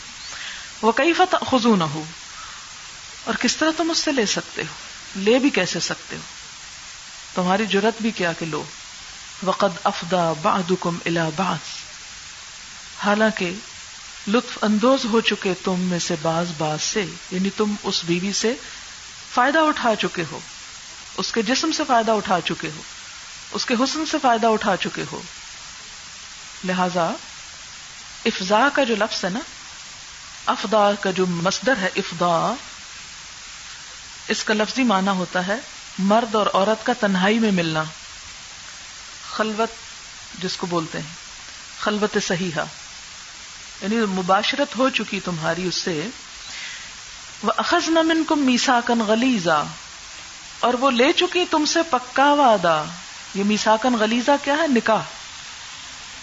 وہ 0.83 0.93
کئی 0.93 1.13
فت 1.13 1.35
خزو 1.51 1.77
نہ 1.77 1.85
ہو 1.85 2.05
اور 3.25 3.35
کس 3.35 3.57
طرح 3.57 3.71
تم 3.77 3.91
اس 3.91 3.99
سے 3.99 4.13
لے 4.13 4.27
سکتے 4.27 4.63
ہو؟ 4.63 4.75
لے 5.17 5.39
بھی 5.39 5.51
کیسے 5.51 5.81
سکتے 5.81 6.17
ہو؟ 6.17 6.21
تمہاری 7.35 7.67
جرت 7.67 8.03
بھی 8.03 8.11
کیا 8.11 8.33
کہ 8.33 8.47
لو۔ 8.47 8.65
وقد 9.43 9.79
افدا 9.85 10.33
بعدکم 10.43 10.99
الى 11.07 11.21
بعض۔ 11.37 11.59
حالانکہ 13.05 13.51
لطف 14.29 14.59
اندوز 14.63 15.05
ہو 15.05 15.21
چکے 15.21 15.55
تم 15.65 15.81
میں 15.81 15.99
سے 15.99 16.15
باز 16.23 16.47
باز 16.59 16.83
سے 16.83 17.05
یعنی 17.31 17.51
تم 17.57 17.75
اس 17.83 18.05
بیوی 18.05 18.33
سے 18.33 18.55
فائدہ 19.35 19.59
اٹھا 19.59 19.95
چکے 19.95 20.25
ہو۔ 20.31 20.39
اس 21.17 21.33
کے 21.33 21.43
جسم 21.43 21.73
سے 21.73 21.83
فائدہ 21.87 22.11
اٹھا 22.11 22.41
چکے 22.45 22.71
ہو، 22.77 22.83
اس 23.53 23.67
کے 23.67 23.75
حسن 23.75 24.07
سے 24.11 24.17
فائدہ 24.23 24.47
اٹھا 24.47 24.77
چکے 24.77 25.05
ہو۔ 25.13 25.23
لہذا 26.65 27.11
افزا 28.25 28.69
کا 28.73 28.85
جو 28.85 28.97
لفظ 28.97 29.25
ہے 29.25 29.31
نا 29.31 29.39
افدا 30.47 30.93
کا 31.01 31.11
جو 31.11 31.27
مصدر 31.27 31.77
ہے 31.77 31.89
افدا 31.97 32.55
اس 34.29 34.45
کا 34.45 34.55
لفظی 34.55 34.83
معنی 34.83 35.09
ہوتا 35.09 35.47
ہے 35.47 35.57
مرد 35.99 36.35
اور 36.35 36.47
عورت 36.55 36.87
کا 36.87 36.93
تنہائی 37.01 37.39
میں 37.39 37.51
ملنا۔ 37.51 37.83
خلوت 39.37 39.71
جس 40.43 40.57
کو 40.57 40.67
بولتے 40.67 40.99
ہیں، 40.99 41.15
خلوت 41.81 42.17
صحیح 42.27 42.51
یعنی 43.83 43.97
مباشرت 43.97 44.77
ہو 44.79 44.89
چکی 44.89 45.21
تمہاری 45.21 45.69
اس 45.69 45.75
سے۔ 45.75 46.07
وہ 47.43 47.53
اخذ 47.57 47.89
نمن 47.89 48.25
کم 48.29 48.39
میسا 48.39 48.81
کن 48.87 49.01
غلیزا 49.07 49.63
اور 50.63 50.75
وہ 50.75 50.91
لے 50.91 51.13
چکی 51.13 51.45
تم 51.51 51.65
سے 51.65 51.81
پکا 51.91 52.33
وعدہ۔ 52.33 52.85
یہ 53.35 53.45
میساکن 53.45 53.95
غلیزا 54.01 54.37
کیا 54.45 54.55
ہے؟ 54.55 54.67
نکاح۔ 54.67 55.03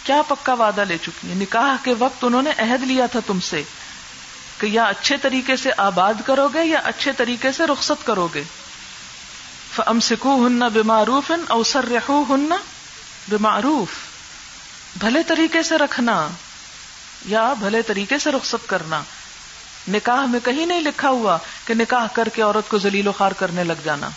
کیا 0.04 0.22
پکا 0.28 0.54
وعدہ 0.54 0.82
لے 0.82 0.98
چکی 0.98 1.30
ہے 1.30 1.36
نکاح 1.36 1.84
کے 1.84 1.94
وقت 1.94 2.24
انہوں 2.24 2.42
نے 2.42 2.50
عہد 2.58 2.84
لیا 2.84 3.06
تھا 3.06 3.20
تم 3.28 3.40
سے 3.40 3.64
کہ 4.58 4.66
یا 4.66 4.84
اچھے 4.84 5.18
طریقے 5.18 5.56
سے 5.56 5.70
آباد 5.78 6.14
کرو 6.26 6.48
گے 6.48 6.66
یا 6.66 6.80
اچھے 6.84 7.12
طریقے 7.12 7.52
سے 7.52 7.68
رخصت 7.68 8.06
کرو 8.06 8.28
گے۔ 8.34 8.44
ام 9.78 10.00
سکو 10.00 10.48
ہن 10.48 10.60
بیماروف 10.74 11.32
اوسر 11.48 11.86
رہو 11.86 12.24
ہن 12.30 12.50
بیماروف 13.30 13.90
بھلے 15.00 15.24
طریقے 15.24 15.64
سے 15.64 15.78
رکھنا 15.78 16.28
یا 17.26 17.54
بھلے 17.60 17.82
طریقے 17.82 18.20
سے 18.20 18.32
رخصت 18.32 18.70
کرنا۔ 18.70 19.02
نکاح 19.88 20.26
میں 20.26 20.40
کہیں 20.44 20.66
نہیں 20.66 20.82
لکھا 20.82 21.10
ہوا 21.10 21.38
کہ 21.66 21.74
نکاح 21.74 22.08
کر 22.14 22.30
کے 22.30 22.42
عورت 22.42 22.70
کو 22.70 22.78
ذلیل 22.78 23.08
و 23.08 23.12
خار 23.12 23.32
کرنے 23.32 23.64
لگ 23.64 23.82
جانا۔ 23.84 24.10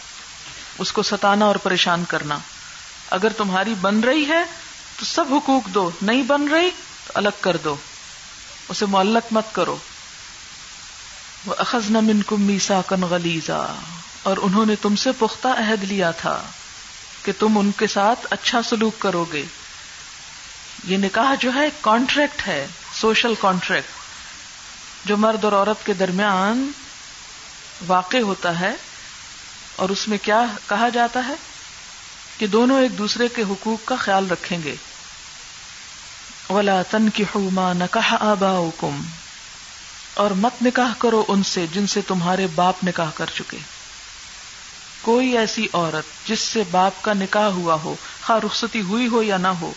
اس 0.78 0.92
کو 0.92 1.02
ستانا 1.02 1.44
اور 1.44 1.56
پریشان 1.56 2.04
کرنا۔ 2.08 2.38
اگر 3.10 3.28
تمہاری 3.36 3.74
بن 3.80 4.00
رہی 4.00 4.28
ہے 4.28 4.44
تو 4.98 5.04
سب 5.04 5.24
حقوق 5.30 5.66
دو، 5.66 5.90
نہیں 6.02 6.22
بن 6.22 6.48
رہی 6.48 6.70
تو 7.06 7.12
الگ 7.14 7.28
کر 7.40 7.56
دو۔ 7.56 7.76
اسے 8.68 8.86
معلق 8.86 9.32
مت 9.32 9.44
کرو۔ 9.52 9.76
وہ 11.46 11.54
اخذ 11.58 11.90
نمن 11.90 12.22
کم 12.22 12.42
میسا 12.42 12.80
کن 12.86 13.02
غلیزا 13.02 13.74
اور 14.22 14.36
انہوں 14.42 14.66
نے 14.66 14.76
تم 14.76 14.96
سے 14.96 15.10
پختہ 15.18 15.48
عہد 15.48 15.84
لیا 15.84 16.10
تھا 16.10 16.42
کہ 17.22 17.32
تم 17.38 17.58
ان 17.58 17.70
کے 17.72 17.86
ساتھ 17.86 18.26
اچھا 18.30 18.62
سلوک 18.62 18.98
کرو 18.98 19.24
گے۔ 19.32 19.44
یہ 20.84 20.96
نکاح 20.96 21.34
جو 21.40 21.50
ہے 21.54 21.68
کانٹریکٹ 21.80 22.46
ہے 22.46 22.66
سوشل 23.00 23.34
کانٹریکٹ 23.40 23.88
جو 25.08 25.16
مرد 25.16 25.44
اور 25.44 25.52
عورت 25.52 25.86
کے 25.86 25.92
درمیان 25.92 26.70
واقع 27.86 28.16
ہوتا 28.16 28.60
ہے 28.60 28.72
اور 29.76 29.88
اس 29.88 30.08
میں 30.08 30.18
کیا 30.22 30.44
کہا 30.68 30.88
جاتا 30.88 31.20
ہے 31.28 31.34
کہ 32.38 32.46
دونوں 32.46 32.80
ایک 32.80 32.98
دوسرے 32.98 33.28
کے 33.28 33.42
حقوق 33.42 33.88
کا 33.88 33.96
خیال 33.96 34.30
رکھیں 34.30 34.58
گے۔ 34.64 34.74
ولا 36.50 36.82
تن 36.82 37.08
کی 37.08 37.22
حما 37.22 37.72
نکاح 37.72 38.14
آبا 38.20 38.70
اور 40.14 40.30
مت 40.30 40.62
نکاح 40.62 40.92
کرو 40.98 41.24
ان 41.28 41.42
سے 41.42 41.66
جن 41.72 41.86
سے 41.86 42.00
تمہارے 42.00 42.46
باپ 42.54 42.74
نکاح 42.86 43.10
کر 43.14 43.26
چکے۔ 43.34 43.58
کوئی 45.02 45.38
ایسی 45.38 45.68
عورت 45.72 46.28
جس 46.28 46.40
سے 46.40 46.62
باپ 46.70 46.92
کا 47.02 47.12
نکاح 47.12 47.46
ہوا 47.46 47.74
ہو، 47.74 47.94
خواہ 48.26 48.38
رخصتی 48.46 48.80
ہوئی 48.80 49.08
ہو 49.08 49.22
یا 49.22 49.36
نہ 49.36 49.48
ہو، 49.48 49.72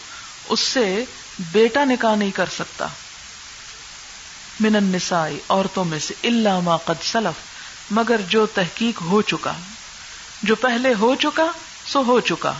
اس 0.50 0.60
سے 0.60 1.06
بیٹا 1.40 1.86
نکاح 1.86 2.16
نہیں 2.16 2.32
کر 2.32 2.46
سکتا۔ 2.56 2.88
من 4.60 4.76
النساء، 4.76 5.28
عورتوں 5.50 5.86
میں 5.86 6.00
سے 6.00 6.14
اللہ 6.24 6.60
ما 6.60 6.78
قد 6.78 7.04
سلف۔ 7.04 7.56
مگر 7.92 8.22
جو 8.30 8.46
تحقیق 8.46 9.02
ہو 9.02 9.22
چکا۔ 9.22 9.54
جو 10.44 10.56
پہلے 10.56 10.94
ہو 11.00 11.16
چکا 11.16 11.46
سو 11.86 12.04
ہو 12.04 12.20
چکا۔ 12.20 12.54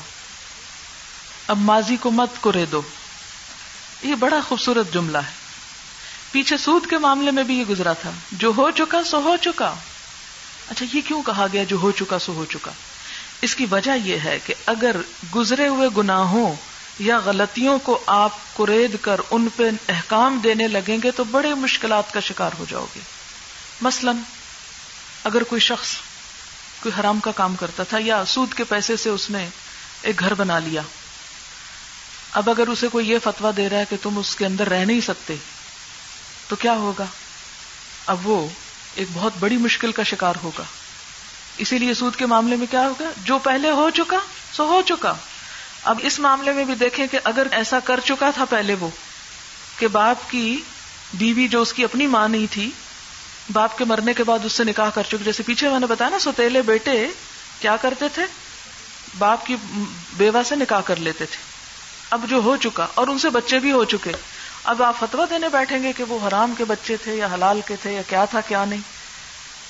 اب 1.48 1.58
ماضی 1.58 1.98
کو 1.98 2.12
مت 2.12 2.30
کرے 2.42 2.66
دو۔ 2.66 2.82
یہ 4.04 4.16
بڑا 4.16 4.40
خوبصورت 4.48 4.94
جملہ 4.94 5.18
ہے۔ 5.18 5.32
پیچھے 6.32 6.58
سود 6.58 6.90
کے 6.90 6.98
معاملے 6.98 7.32
میں 7.32 7.44
بھی 7.44 7.60
یہ 7.60 7.64
گزرا 7.64 7.94
تھا۔ 7.94 8.12
جو 8.32 8.52
ہو 8.58 8.72
چکا 8.72 9.04
سو 9.04 9.18
ہو 9.18 9.38
چکا۔ 9.38 9.76
اچھا 10.70 10.86
یہ 10.94 11.02
کیوں 11.08 11.24
کہا 11.24 11.48
گیا 11.54 11.64
جو 11.64 11.78
ہو 11.78 11.92
چکا 11.92 12.20
سو 12.20 12.34
ہو 12.34 12.46
چکا؟ 12.46 12.72
اس 13.42 13.56
کی 13.56 13.66
وجہ 13.72 13.92
یہ 14.04 14.20
ہے 14.20 14.40
کہ 14.46 14.54
اگر 14.66 14.96
گزرے 15.36 15.68
ہوئے 15.68 15.90
گناہوں 15.98 16.56
یا 17.00 17.20
غلطیوں 17.20 17.80
کو 17.80 18.04
آپ 18.08 18.58
کرید 18.58 18.96
کر 19.02 19.22
ان 19.32 19.48
پہ 19.56 19.64
احکام 19.90 20.40
دینے 20.44 20.68
لگیں 20.68 20.98
گے 21.04 21.12
تو 21.12 21.24
بڑے 21.24 21.54
مشکلات 21.54 22.14
کا 22.14 22.20
شکار 22.20 22.52
ہو 22.60 22.66
جاؤ 22.70 22.86
گے۔ 22.96 23.00
مثلا، 23.82 24.12
اگر 25.24 25.44
کوئی 25.44 25.62
شخص 25.62 25.88
کوئی 26.86 27.00
حرام 27.00 27.20
کا 27.20 27.32
کام 27.32 27.56
کرتا 27.56 27.84
تھا 27.84 27.98
یا 28.02 28.26
سود 28.26 28.54
کے 28.54 28.64
پیسے 28.64 28.98
سے 28.98 29.10
اس 29.10 29.30
نے 29.30 29.50
ایک 30.02 30.20
گھر 30.20 30.34
بنا 30.34 30.60
لیا۔ 30.60 30.82
اب 32.32 32.50
اگر 32.50 32.68
اسے 32.68 32.88
کوئی 32.88 33.10
یہ 33.10 33.18
فتوا 33.24 33.52
دے 33.58 33.70
رہا 33.70 33.78
ہے 33.78 33.86
کہ 33.90 33.96
تم 34.02 34.18
اس 34.18 34.36
کے 34.36 34.46
اندر 34.46 34.70
رہ 34.70 34.86
نہیں 34.86 35.02
سکتے، 35.02 35.36
تو 36.48 36.56
کیا 36.56 36.74
ہوگا؟ 36.74 37.06
اب 38.06 38.28
وہ 38.28 38.48
ایک 38.96 39.08
بہت 39.14 39.34
بڑی 39.40 39.58
مشکل 39.58 39.92
کا 39.92 40.04
شکار 40.04 40.34
ہوگا۔ 40.44 40.64
اسی 41.58 41.78
لیے 41.78 41.94
سود 41.94 42.16
کے 42.16 42.26
معاملے 42.26 42.56
میں 42.56 42.68
کیا 42.72 42.82
ہوگا؟ 42.82 43.06
جو 43.24 43.38
پہلے 43.38 43.70
ہو 43.70 43.90
چکا، 43.90 44.18
سو 44.54 44.64
ہو 44.64 44.82
چکا۔ 44.82 45.14
اب 45.84 46.00
اس 46.04 46.20
معاملے 46.20 46.52
میں 46.52 46.64
بھی 46.64 46.76
دیکھیں 46.76 47.08
کہ 47.08 47.20
اگر 47.24 47.48
ایسا 47.52 47.80
کر 47.80 48.00
چکا 48.06 48.32
تھا 48.32 48.46
پہلے 48.46 48.76
وہ، 48.80 48.90
کہ 49.80 49.88
باپ 49.88 50.32
کی 50.32 50.62
بیوی 51.14 51.48
جو 51.48 51.62
اس 51.62 51.74
کی 51.74 51.84
اپنی 51.84 52.08
ماں 52.08 52.28
نہیں 52.28 52.48
تھی 52.52 52.70
باپ 53.54 53.78
کے 53.78 53.86
مرنے 53.86 54.14
کے 54.14 54.24
بعد 54.24 54.40
اس 54.46 54.54
سے 54.54 54.64
نکاح 54.64 54.90
کر 54.90 55.04
چکے۔ 55.04 55.24
جیسے 55.24 55.44
پیچھے 55.44 55.70
میں 55.70 55.80
نے 55.80 55.86
بتایا 55.86 56.10
نا 56.10 56.20
سوتےلے 56.20 56.62
بیٹے 56.62 57.08
کیا 57.60 57.76
کرتے 57.76 58.10
تھے؟ 58.10 58.24
باپ 59.18 59.46
کی 59.46 59.56
بیوہ 60.18 60.44
سے 60.44 60.56
نکاح 60.56 60.82
کر 60.82 60.96
لیتے 60.96 61.26
تھے۔ 61.26 61.38
اب 62.10 62.26
جو 62.30 62.38
ہو 62.38 62.58
چکا، 62.58 62.88
اور 62.94 63.08
ان 63.08 63.20
سے 63.20 63.30
بچے 63.30 63.60
بھی 63.60 63.72
ہو 63.72 63.84
چکے۔ 63.84 64.12
اب 64.64 64.84
آپ 64.84 64.96
فتوا 65.00 65.26
دینے 65.30 65.50
بیٹھیں 65.50 65.84
گے 65.84 65.94
کہ 65.94 66.04
وہ 66.04 66.28
حرام 66.28 66.54
کے 66.58 66.66
بچے 66.66 66.98
تھے 66.98 67.16
یا 67.16 67.28
حلال 67.34 67.62
کے 67.66 67.76
تھے 67.82 67.92
یا 67.94 68.02
کیا 68.10 68.26
تھا، 68.26 68.42
کیا 68.42 68.66
نہیں۔ 68.66 68.82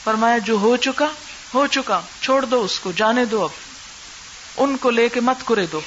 فرمایا، 0.03 0.37
جو 0.37 0.57
ہو 0.57 0.77
چکا 0.77 1.05
ہو 1.53 1.67
چکا، 1.67 2.01
چھوڑ 2.21 2.45
دو 2.45 2.63
اس 2.63 2.79
کو، 2.79 2.91
جانے 2.91 3.25
دو 3.25 3.43
اب۔ 3.43 3.49
ان 4.57 4.77
کو 4.77 4.89
لے 4.89 5.09
کے 5.09 5.19
مت 5.19 5.47
کرے 5.47 5.65
دو، 5.65 5.81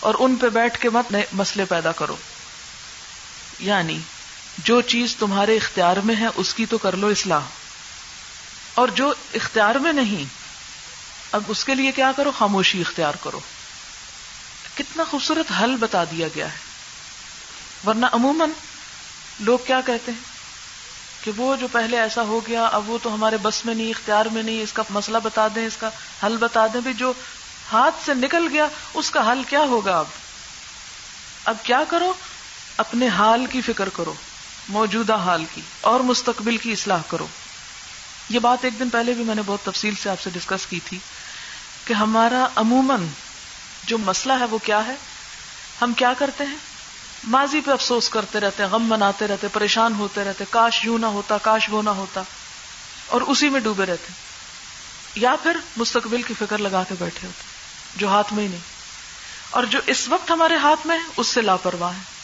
اور 0.00 0.14
ان 0.18 0.36
پہ 0.36 0.48
بیٹھ 0.48 0.78
کے 0.78 0.90
مت 0.90 1.14
مسئلے 1.32 1.64
پیدا 1.64 1.92
کرو۔ 1.92 2.16
یعنی 3.58 3.98
جو 4.58 4.80
چیز 4.80 5.16
تمہارے 5.16 5.56
اختیار 5.56 5.96
میں 5.96 6.16
ہے، 6.16 6.26
اس 6.36 6.54
کی 6.54 6.66
تو 6.66 6.78
کر 6.78 6.96
لو 6.96 7.06
اصلاح۔ 7.06 7.40
اور 8.74 8.88
جو 8.88 9.12
اختیار 9.34 9.74
میں 9.74 9.92
نہیں، 9.92 10.24
اب 11.32 11.42
اس 11.48 11.64
کے 11.64 11.74
لیے 11.74 11.92
کیا 11.92 12.12
کرو؟ 12.16 12.30
خاموشی 12.38 12.80
اختیار 12.80 13.12
کرو۔ 13.22 13.40
کتنا 14.74 15.04
خوبصورت 15.04 15.52
حل 15.62 15.76
بتا 15.76 16.04
دیا 16.04 16.28
گیا 16.34 16.52
ہے۔ 16.52 16.58
ورنہ 17.86 18.06
عموماً 18.12 18.50
لوگ 19.40 19.58
کیا 19.66 19.80
کہتے 19.86 20.12
ہیں؟ 20.12 20.36
کہ 21.24 21.30
وہ 21.36 21.56
جو 21.56 21.68
پہلے 21.72 22.00
ایسا 22.00 22.22
ہو 22.22 22.40
گیا، 22.46 22.64
اب 22.64 22.90
وہ 22.90 22.98
تو 23.02 23.14
ہمارے 23.14 23.36
بس 23.36 23.64
میں 23.64 23.74
نہیں، 23.74 23.90
اختیار 23.90 24.26
میں 24.26 24.42
نہیں، 24.42 24.62
اس 24.62 24.72
کا 24.72 24.82
مسئلہ 24.90 25.18
بتا 25.22 25.48
دیں، 25.54 25.66
اس 25.66 25.76
کا 25.76 25.90
حل 26.26 26.36
بتا 26.36 26.66
دیں۔ 26.66 26.80
بھی 26.80 26.92
جو 26.92 27.12
ہاتھ 27.72 27.94
سے 28.04 28.14
نکل 28.14 28.48
گیا، 28.52 28.66
اس 28.94 29.10
کا 29.10 29.32
حل 29.32 29.42
کیا 29.48 29.60
ہوگا 29.60 29.98
اب؟ 29.98 30.06
اب 31.44 31.56
کیا 31.62 31.80
کرو؟ 31.88 32.12
اپنے 32.76 33.08
حال 33.08 33.46
کی 33.46 33.60
فکر 33.60 33.88
کرو۔ 33.88 34.14
موجودہ 34.68 35.16
حال 35.16 35.44
کی 35.54 35.60
اور 35.80 36.00
مستقبل 36.00 36.56
کی 36.56 36.72
اصلاح 36.72 37.02
کرو۔ 37.08 37.26
یہ 38.28 38.38
بات 38.38 38.64
ایک 38.64 38.78
دن 38.78 38.88
پہلے 38.88 39.12
بھی 39.12 39.24
میں 39.24 39.34
نے 39.34 39.42
بہت 39.46 39.64
تفصیل 39.64 39.94
سے 40.02 40.10
آپ 40.10 40.20
سے 40.20 40.30
ڈسکس 40.30 40.66
کی 40.66 40.80
تھی 40.84 40.98
کہ 41.84 41.92
ہمارا 41.92 42.48
عموماً 42.54 43.06
جو 43.86 43.98
مسئلہ 43.98 44.32
ہے 44.40 44.44
وہ 44.44 44.58
کیا 44.58 44.86
ہے؟ 44.86 44.94
ہم 45.82 45.92
کیا 45.92 46.12
کرتے 46.18 46.44
ہیں؟ 46.44 46.56
ماضی 47.24 47.60
پہ 47.60 47.70
افسوس 47.70 48.08
کرتے 48.08 48.40
رہتے 48.40 48.62
ہیں، 48.62 48.70
غم 48.70 48.82
مناتے 48.82 49.26
رہتے 49.26 49.48
پریشان 49.52 49.94
ہوتے 49.94 50.24
رہتے 50.24 50.44
کاش 50.50 50.84
یوں 50.84 50.98
نہ 50.98 51.06
ہوتا، 51.06 51.38
کاش 51.38 51.66
وہ 51.70 51.82
نہ 51.82 51.90
ہوتا، 51.90 52.22
اور 53.06 53.20
اسی 53.20 53.48
میں 53.48 53.60
ڈوبے 53.60 53.86
رہتے 53.86 54.12
یا 55.14 55.34
پھر 55.42 55.56
مستقبل 55.76 56.22
کی 56.22 56.34
فکر 56.38 56.58
لگا 56.58 56.82
کے 56.88 56.94
بیٹھے 56.98 57.26
ہوتے 57.26 57.42
جو 57.96 58.08
ہاتھ 58.08 58.32
میں 58.32 58.44
ہی 58.44 58.48
نہیں۔ 58.48 58.60
اور 59.50 59.64
جو 59.64 59.78
اس 59.86 60.08
وقت 60.08 60.30
ہمارے 60.30 60.56
ہاتھ 60.56 60.86
میں 60.86 60.98
ہے، 60.98 61.04
اس 61.16 61.26
سے 61.26 61.42
لاپرواہ 61.42 61.92
ہے 61.92 62.15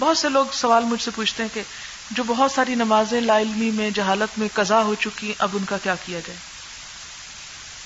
بہت 0.00 0.18
سے 0.18 0.28
لوگ 0.28 0.46
سوال 0.52 0.84
مجھ 0.84 1.02
سے 1.02 1.10
پوچھتے 1.10 1.42
ہیں 1.42 1.54
کہ 1.54 1.62
جو 2.10 2.22
بہت 2.26 2.52
ساری 2.52 2.74
نمازیں 2.74 3.20
لا 3.20 3.40
علمی 3.40 3.70
میں 3.70 3.90
جہالت 3.90 4.38
میں 4.38 4.48
قضا 4.54 4.82
ہو 4.82 4.94
چکی 4.94 5.34
اب 5.38 5.48
ان 5.52 5.64
کا 5.64 5.76
کیا 5.82 5.94
کیا 6.06 6.20
جائے؟ 6.20 6.38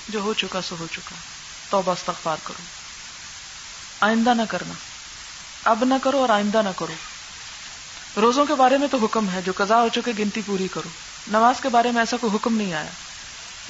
جو 0.09 0.19
ہو 0.19 0.33
چکا 0.33 0.61
سو 0.61 0.75
ہو 0.79 0.87
چکا۔ 0.91 1.15
توبہ 1.69 1.91
استغفار 1.91 2.37
کرو۔ 2.43 2.63
آئندہ 3.99 4.33
نہ 4.33 4.41
کرنا۔ 4.49 4.73
اب 5.63 5.83
نہ 5.83 5.93
کرو 6.03 6.17
اور 6.17 6.29
آئندہ 6.29 6.61
نہ 6.61 6.69
کرو۔ 6.75 6.93
روزوں 8.21 8.45
کے 8.45 8.55
بارے 8.55 8.77
میں 8.77 8.87
تو 8.87 8.97
حکم 9.03 9.29
ہے، 9.29 9.41
جو 9.45 9.51
قضا 9.55 9.81
ہو 9.81 9.87
چکے، 9.93 10.11
گنتی 10.19 10.41
پوری 10.45 10.67
کرو۔ 10.67 10.89
نماز 11.27 11.55
کے 11.61 11.69
بارے 11.69 11.91
میں 11.91 12.01
ایسا 12.01 12.17
کوئی 12.17 12.35
حکم 12.35 12.55
نہیں 12.57 12.73
آیا۔ 12.73 12.89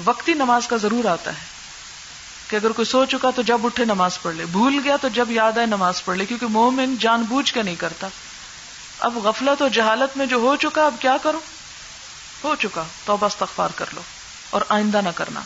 وقتی 0.06 0.34
نماز 0.34 0.68
کا 0.68 0.78
ضرور 0.78 1.06
آتا 1.06 1.32
ہے۔ 1.32 1.46
کہ 2.48 2.56
اگر 2.56 2.72
کوئی 2.72 2.86
سو 2.86 3.06
چکا 3.06 3.30
تو 3.36 3.42
جب 3.42 3.66
اٹھے 3.66 3.86
نماز 3.86 4.22
پڑھ 4.22 4.36
لے۔ 4.36 4.46
بھول 4.46 4.80
گیا 4.84 4.96
تو 4.98 5.08
جب 5.08 5.32
یاد 5.32 5.52
آئے 5.58 5.66
نماز 5.66 6.06
پڑھ 6.06 6.18
لے، 6.18 6.26
کیونکہ 6.26 6.48
مومن 6.48 6.96
جان 7.00 7.22
بوجھ 7.22 7.54
کے 7.54 7.64
نہیں 7.64 7.76
کرتا۔ 7.76 8.08
اب 9.04 9.18
غفلت 9.18 9.62
اور 9.62 9.70
جہالت 9.70 10.18
میں 10.18 10.26
جو 10.26 10.36
ہو 10.36 10.56
چکا 10.56 10.86
اب 10.86 10.96
کیا 11.00 11.18
کرو 11.24 11.40
ہو 12.44 12.56
چکا 12.56 12.84
تو 13.06 13.18
بس 13.18 13.32
استغفار 13.32 13.70
کر 13.76 13.86
لو 13.94 14.02
اور 14.50 14.62
آئندہ 14.70 15.02
نہ 15.04 15.10
کرنا۔ 15.16 15.42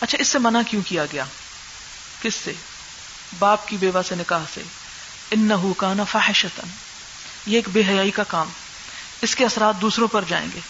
اچھا 0.00 0.18
اس 0.20 0.28
سے 0.28 0.38
منع 0.38 0.60
کیوں 0.68 0.82
کیا 0.82 1.04
گیا؟ 1.12 1.24
کس 2.22 2.34
سے؟ 2.34 2.52
باپ 3.38 3.68
کی 3.68 3.76
بیوہ 3.76 4.02
سے، 4.08 4.14
نکاح 4.14 4.42
سے۔ 4.54 4.62
ان 5.30 5.52
نہ 5.96 6.02
فاحشتن 6.10 6.68
یہ 7.46 7.56
ایک 7.56 7.68
بے 7.68 7.82
حیائی 7.88 8.10
کا 8.10 8.22
کام۔ 8.22 8.48
اس 9.22 9.34
کے 9.34 9.44
اثرات 9.44 9.80
دوسروں 9.80 10.08
پر 10.08 10.24
جائیں 10.28 10.48
گے۔ 10.54 10.60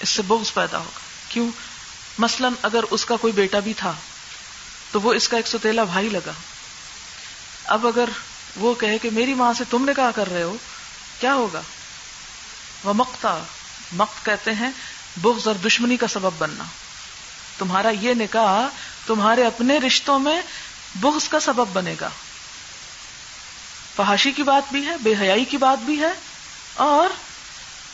اس 0.00 0.08
سے 0.08 0.22
بغض 0.22 0.52
پیدا 0.54 0.78
ہوگا۔ 0.78 1.00
کیوں؟ 1.28 1.50
مثلا 2.18 2.48
اگر 2.62 2.84
اس 2.90 3.04
کا 3.04 3.16
کوئی 3.16 3.32
بیٹا 3.32 3.58
بھی 3.58 3.74
تھا 3.74 3.92
تو 4.92 5.00
وہ 5.00 5.12
اس 5.12 5.28
کا 5.28 5.36
ایک 5.36 5.46
ستیلا 5.46 5.84
بھائی 5.84 6.08
لگا۔ 6.08 6.32
اب 7.64 7.86
اگر 7.86 8.08
وہ 8.56 8.74
کہے 8.74 8.98
کہ 8.98 9.10
میری 9.10 9.34
ماں 9.34 9.52
سے 9.52 9.64
تم 9.70 9.84
نے 9.84 9.92
کہا 9.96 10.10
کر 10.10 10.32
رہے 10.32 10.42
ہو، 10.42 10.56
کیا 11.20 11.34
ہوگا؟ 11.34 11.62
وہ 12.84 12.92
مکتا 12.92 13.38
مقت 13.92 14.24
کہتے 14.24 14.52
ہیں 14.52 14.70
بغض 15.16 15.46
اور 15.46 15.54
دشمنی 15.54 15.96
کا 15.96 16.06
سبب 16.08 16.30
بننا۔ 16.38 16.64
تمہارا 17.58 17.88
یہ 17.88 18.14
نکاح 18.14 18.76
تمہارے 19.06 19.44
اپنے 19.46 19.78
رشتوں 19.78 20.18
میں 20.18 20.42
بغض 20.94 21.28
کا 21.28 21.40
سبب 21.40 21.66
بنے 21.72 21.94
گا۔ 22.00 22.08
فحاشی 23.96 24.32
کی 24.32 24.42
بات 24.42 24.72
بھی 24.72 24.86
ہے، 24.86 24.96
بے 25.02 25.14
حیائی 25.20 25.44
کی 25.44 25.56
بات 25.56 25.78
بھی 25.82 26.00
ہے 26.00 26.12
اور 26.74 27.08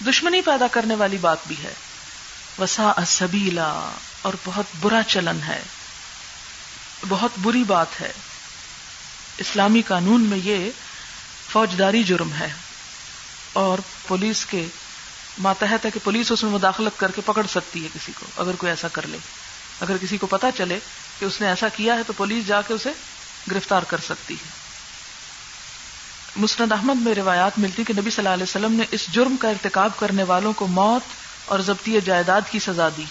دشمنی 0.04 0.40
پیدا 0.40 0.66
کرنے 0.66 0.94
والی 0.94 1.16
بات 1.16 1.38
بھی 1.46 1.56
ہے۔ 1.62 1.74
وسا 2.58 2.92
سبیلا 3.06 3.90
اور 4.22 4.32
بہت 4.44 4.64
برا 4.80 5.02
چلن 5.06 5.40
ہے، 5.46 5.62
بہت 7.08 7.30
بری 7.38 7.64
بات 7.64 8.00
ہے۔ 8.00 8.12
اسلامی 9.38 9.82
قانون 9.82 10.20
میں 10.20 10.38
یہ 10.38 10.70
فوجداری 11.52 12.02
جرم 12.02 12.32
ہے 12.32 12.52
اور 13.52 13.78
پولیس 14.08 14.46
کے 14.46 14.66
ماتحت 15.38 15.84
ہے 15.84 15.90
کہ 15.90 16.00
پولیس 16.04 16.32
اس 16.32 16.42
میں 16.42 16.52
مداخلت 16.52 17.00
کر 17.00 17.10
کے 17.10 17.20
پکڑ 17.24 17.46
سکتی 17.50 17.82
ہے 17.82 17.88
کسی 17.94 18.12
کو، 18.20 18.42
اگر 18.42 18.52
کوئی 18.58 18.70
ایسا 18.70 18.88
کر 18.88 19.06
لے۔ 19.06 19.18
اگر 19.80 19.96
کسی 20.00 20.18
کو 20.18 20.26
پتا 20.26 20.46
چلے 20.56 20.78
کہ 21.18 21.24
اس 21.24 21.40
نے 21.40 21.46
ایسا 21.46 21.68
کیا 21.68 21.94
ہے 21.94 22.02
تو 22.06 22.12
پولیس 22.16 22.46
جا 22.46 22.60
کے 22.60 22.74
اسے 22.74 22.90
گرفتار 23.50 23.82
کر 23.82 23.96
سکتی 24.08 24.34
ہے۔ 24.34 24.50
مسند 26.36 26.72
احمد 26.72 26.94
میں 26.94 27.14
روایات 27.14 27.58
ملتی 27.58 27.84
کہ 27.84 27.94
نبی 27.94 28.10
صلی 28.10 28.18
اللہ 28.18 28.34
علیہ 28.34 28.42
وسلم 28.42 28.72
نے 28.72 28.84
اس 28.90 29.06
جرم 29.12 29.36
کا 29.36 29.48
ارتکاب 29.48 29.90
کرنے 29.98 30.22
والوں 30.22 30.52
کو 30.52 30.66
موت 30.66 31.02
اور 31.44 31.60
ضبطی 31.60 31.98
جائیداد 32.04 32.40
کی 32.50 32.58
سزا 32.58 32.88
دی۔ 32.96 33.04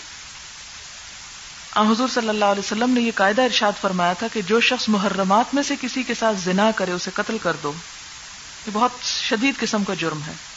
حضور 1.81 2.07
صلی 2.07 2.29
اللہ 2.29 2.45
علیہ 2.45 2.59
وسلم 2.59 2.89
نے 2.89 3.01
یہ 3.01 3.11
قاعدہ 3.15 3.41
ارشاد 3.41 3.71
فرمایا 3.81 4.13
تھا 4.13 4.27
کہ 4.33 4.41
جو 4.41 4.59
شخص 4.59 4.89
محرمات 4.89 5.45
میں 5.53 5.63
سے 5.63 5.75
کسی 5.81 6.03
کے 6.03 6.13
ساتھ 6.13 6.37
زنا 6.37 6.71
کرے، 6.75 6.91
اسے 6.91 7.11
قتل 7.13 7.37
کر 7.37 7.55
دو۔ 7.63 7.73
یہ 8.67 8.71
بہت 8.73 8.91
شدید 9.03 9.57
قسم 9.57 9.83
کا 9.83 9.93
جرم 9.93 10.19
ہے۔ 10.27 10.56